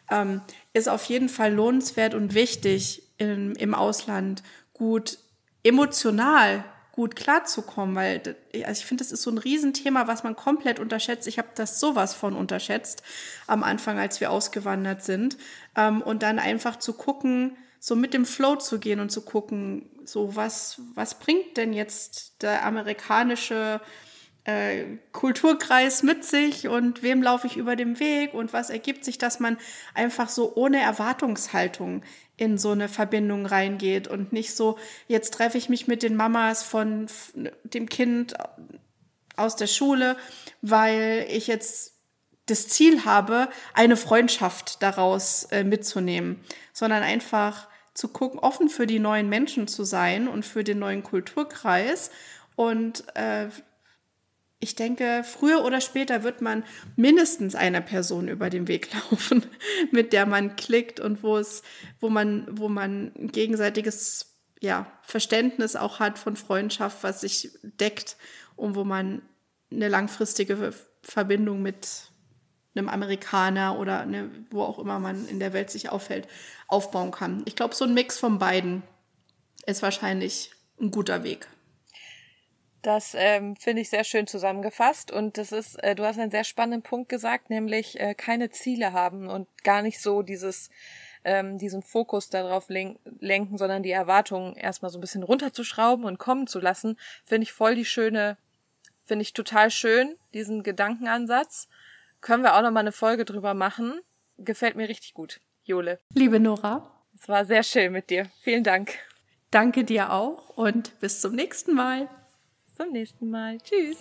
ähm, 0.10 0.42
ist 0.74 0.90
auf 0.90 1.04
jeden 1.06 1.30
Fall 1.30 1.54
lohnenswert 1.54 2.14
und 2.14 2.34
wichtig 2.34 3.04
im, 3.18 3.54
im 3.54 3.74
Ausland 3.74 4.44
gut 4.74 5.20
emotional 5.64 6.64
gut 7.00 7.16
klarzukommen, 7.16 7.96
weil 7.96 8.36
also 8.66 8.82
ich 8.82 8.86
finde, 8.86 9.06
das 9.06 9.14
ist 9.14 9.22
so 9.22 9.32
ein 9.32 9.38
Riesenthema, 9.38 10.08
was 10.08 10.24
man 10.26 10.36
komplett 10.36 10.82
unterschätzt. 10.82 11.30
Ich 11.30 11.38
habe 11.38 11.48
das 11.56 11.80
sowas 11.80 12.14
von 12.14 12.36
unterschätzt 12.36 13.04
am 13.48 13.64
Anfang, 13.64 13.98
als 13.98 14.20
wir 14.20 14.32
ausgewandert 14.32 15.02
sind. 15.02 15.38
Ähm, 15.78 16.02
und 16.02 16.24
dann 16.24 16.40
einfach 16.40 16.76
zu 16.76 16.92
gucken, 16.92 17.56
so 17.80 17.96
mit 17.96 18.14
dem 18.14 18.26
Flow 18.26 18.58
zu 18.58 18.80
gehen 18.80 19.00
und 19.00 19.14
zu 19.14 19.22
gucken, 19.22 19.90
so 20.04 20.36
was, 20.36 20.82
was 20.94 21.20
bringt 21.20 21.56
denn 21.56 21.72
jetzt 21.72 22.42
der 22.42 22.66
amerikanische 22.66 23.80
äh, 24.50 24.98
Kulturkreis 25.12 26.02
mit 26.02 26.26
sich 26.26 26.68
und 26.68 27.04
wem 27.04 27.22
laufe 27.22 27.46
ich 27.46 27.56
über 27.56 27.76
den 27.76 28.00
Weg 28.00 28.34
und 28.34 28.52
was 28.52 28.70
ergibt 28.70 29.06
sich, 29.06 29.18
dass 29.20 29.40
man 29.40 29.58
einfach 29.94 30.28
so 30.28 30.56
ohne 30.56 30.82
Erwartungshaltung 30.82 32.02
in 32.36 32.58
so 32.58 32.72
eine 32.72 32.90
Verbindung 32.90 33.46
reingeht 33.46 34.08
und 34.08 34.34
nicht 34.34 34.56
so, 34.56 34.78
jetzt 35.08 35.34
treffe 35.36 35.58
ich 35.58 35.70
mich 35.70 35.88
mit 35.88 36.02
den 36.02 36.16
Mamas 36.16 36.64
von 36.64 37.08
dem 37.64 37.90
Kind 37.90 38.34
aus 39.36 39.56
der 39.56 39.68
Schule, 39.68 40.18
weil 40.62 41.28
ich 41.30 41.48
jetzt 41.48 41.94
das 42.48 42.68
Ziel 42.68 43.06
habe, 43.06 43.50
eine 43.76 43.98
Freundschaft 43.98 44.82
daraus 44.82 45.44
äh, 45.52 45.64
mitzunehmen, 45.64 46.40
sondern 46.74 47.04
einfach 47.04 47.68
zu 47.94 48.08
gucken, 48.08 48.40
offen 48.40 48.70
für 48.70 48.88
die 48.88 49.00
neuen 49.00 49.30
Menschen 49.30 49.68
zu 49.68 49.84
sein 49.84 50.28
und 50.28 50.44
für 50.44 50.64
den 50.64 50.80
neuen 50.80 51.04
Kulturkreis 51.04 52.10
und 52.56 53.04
äh, 53.16 53.50
ich 54.60 54.76
denke, 54.76 55.24
früher 55.24 55.64
oder 55.64 55.80
später 55.80 56.24
wird 56.24 56.42
man 56.42 56.66
mindestens 56.96 57.56
einer 57.56 57.82
Person 57.82 58.28
über 58.28 58.50
den 58.50 58.68
Weg 58.68 58.90
laufen, 58.94 59.46
mit 59.92 60.12
der 60.12 60.26
man 60.26 60.56
klickt 60.56 61.00
und 61.00 61.24
wo 61.24 61.38
es, 61.38 61.64
wo 62.00 62.10
man, 62.10 62.46
wo 62.52 62.68
man 62.68 63.12
gegenseitiges 63.16 64.36
ja, 64.60 64.92
Verständnis 65.02 65.78
auch 65.78 66.00
hat 66.00 66.20
von 66.20 66.36
Freundschaft, 66.36 67.04
was 67.04 67.22
sich 67.22 67.52
deckt 67.64 68.18
und 68.58 68.76
wo 68.76 68.84
man 68.84 69.22
eine 69.72 69.88
langfristige 69.88 70.74
Verbindung 71.02 71.62
mit 71.62 72.10
einem 72.76 72.90
Amerikaner 72.90 73.80
oder 73.80 74.02
eine, 74.02 74.30
wo 74.52 74.64
auch 74.64 74.80
immer 74.80 75.00
man 75.00 75.28
in 75.28 75.40
der 75.40 75.54
Welt 75.54 75.70
sich 75.70 75.90
aufhält, 75.90 76.28
aufbauen 76.68 77.12
kann. 77.12 77.44
Ich 77.46 77.56
glaube, 77.56 77.76
so 77.76 77.86
ein 77.86 77.94
Mix 77.94 78.18
von 78.18 78.40
beiden 78.40 78.84
ist 79.66 79.82
wahrscheinlich 79.82 80.52
ein 80.80 80.92
guter 80.92 81.24
Weg. 81.24 81.48
Das 82.82 83.14
ähm, 83.18 83.56
finde 83.58 83.82
ich 83.82 83.90
sehr 83.90 84.06
schön 84.06 84.26
zusammengefasst 84.26 85.12
und 85.12 85.38
das 85.38 85.52
ist, 85.52 85.76
äh, 85.84 85.96
du 85.96 86.06
hast 86.06 86.18
einen 86.18 86.32
sehr 86.32 86.46
spannenden 86.46 86.82
Punkt 86.82 87.10
gesagt, 87.10 87.50
nämlich 87.50 88.00
äh, 88.00 88.14
keine 88.14 88.52
Ziele 88.52 88.94
haben 88.94 89.28
und 89.28 89.48
gar 89.64 89.82
nicht 89.82 90.02
so 90.02 90.22
dieses 90.22 90.70
ähm, 91.24 91.58
diesen 91.58 91.82
Fokus 91.82 92.30
darauf 92.30 92.70
len 92.70 92.98
lenken, 93.20 93.58
sondern 93.58 93.84
die 93.84 93.92
Erwartungen 93.92 94.56
erstmal 94.56 94.92
so 94.92 94.98
ein 94.98 95.02
bisschen 95.02 95.24
runterzuschrauben 95.24 96.06
und 96.06 96.20
kommen 96.20 96.48
zu 96.48 96.60
lassen, 96.60 96.98
finde 97.26 97.44
ich 97.44 97.52
voll 97.52 97.76
die 97.76 97.86
schöne, 97.86 98.38
finde 99.06 99.24
ich 99.24 99.34
total 99.34 99.72
schön, 99.72 100.16
diesen 100.34 100.64
Gedankenansatz. 100.64 101.68
Können 102.22 102.44
wir 102.44 102.56
auch 102.56 102.62
noch 102.62 102.72
mal 102.72 102.82
eine 102.82 102.92
Folge 102.92 103.26
drüber 103.26 103.54
machen. 103.54 104.00
Gefällt 104.38 104.76
mir 104.76 104.90
richtig 104.90 105.14
gut. 105.14 105.40
Jole. 105.64 106.00
Liebe 106.14 106.40
Nora. 106.40 106.90
Es 107.16 107.28
war 107.28 107.46
sehr 107.46 107.64
schön 107.64 107.92
mit 107.92 108.10
dir. 108.10 108.30
Vielen 108.42 108.64
Dank. 108.64 108.94
Danke 109.52 109.84
dir 109.84 110.14
auch 110.14 110.50
und 110.50 111.00
bis 111.00 111.22
zum 111.22 111.34
nächsten 111.36 111.74
Mal 111.74 112.08
zum 112.80 112.94
nächsten 112.94 113.30
Mal. 113.30 113.58
Tschüss. 113.60 113.98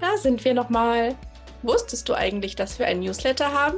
Da 0.00 0.16
sind 0.16 0.44
wir 0.44 0.54
nochmal. 0.54 1.14
Wusstest 1.62 2.08
du 2.08 2.14
eigentlich, 2.14 2.56
dass 2.56 2.78
wir 2.78 2.86
ein 2.86 3.00
Newsletter 3.00 3.52
haben? 3.52 3.76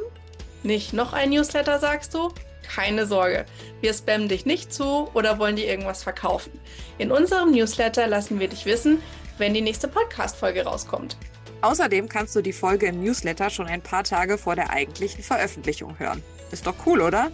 Nicht 0.62 0.92
noch 0.92 1.12
ein 1.12 1.30
Newsletter, 1.30 1.78
sagst 1.78 2.14
du? 2.14 2.30
Keine 2.62 3.06
Sorge, 3.06 3.46
wir 3.80 3.94
spammen 3.94 4.28
dich 4.28 4.44
nicht 4.44 4.72
zu 4.72 5.08
oder 5.14 5.38
wollen 5.38 5.54
dir 5.54 5.66
irgendwas 5.66 6.02
verkaufen. 6.02 6.52
In 6.98 7.12
unserem 7.12 7.52
Newsletter 7.52 8.08
lassen 8.08 8.40
wir 8.40 8.48
dich 8.48 8.66
wissen, 8.66 9.00
wenn 9.38 9.54
die 9.54 9.60
nächste 9.60 9.86
Podcast-Folge 9.86 10.64
rauskommt. 10.64 11.16
Außerdem 11.62 12.08
kannst 12.08 12.34
du 12.34 12.42
die 12.42 12.52
Folge 12.52 12.86
im 12.86 13.02
Newsletter 13.02 13.50
schon 13.50 13.66
ein 13.66 13.82
paar 13.82 14.02
Tage 14.02 14.36
vor 14.36 14.56
der 14.56 14.70
eigentlichen 14.70 15.22
Veröffentlichung 15.22 15.98
hören. 15.98 16.22
Ist 16.50 16.66
doch 16.66 16.74
cool, 16.86 17.00
oder? 17.00 17.30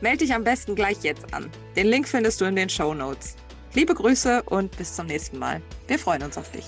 Melde 0.00 0.18
dich 0.18 0.34
am 0.34 0.44
besten 0.44 0.74
gleich 0.76 1.02
jetzt 1.02 1.34
an. 1.34 1.50
Den 1.76 1.88
Link 1.88 2.06
findest 2.06 2.40
du 2.40 2.44
in 2.44 2.56
den 2.56 2.68
Show 2.68 2.94
Notes. 2.94 3.36
Liebe 3.76 3.94
Grüße 3.94 4.42
und 4.44 4.74
bis 4.78 4.96
zum 4.96 5.04
nächsten 5.04 5.38
Mal. 5.38 5.60
Wir 5.86 5.98
freuen 5.98 6.22
uns 6.22 6.38
auf 6.38 6.50
dich. 6.50 6.64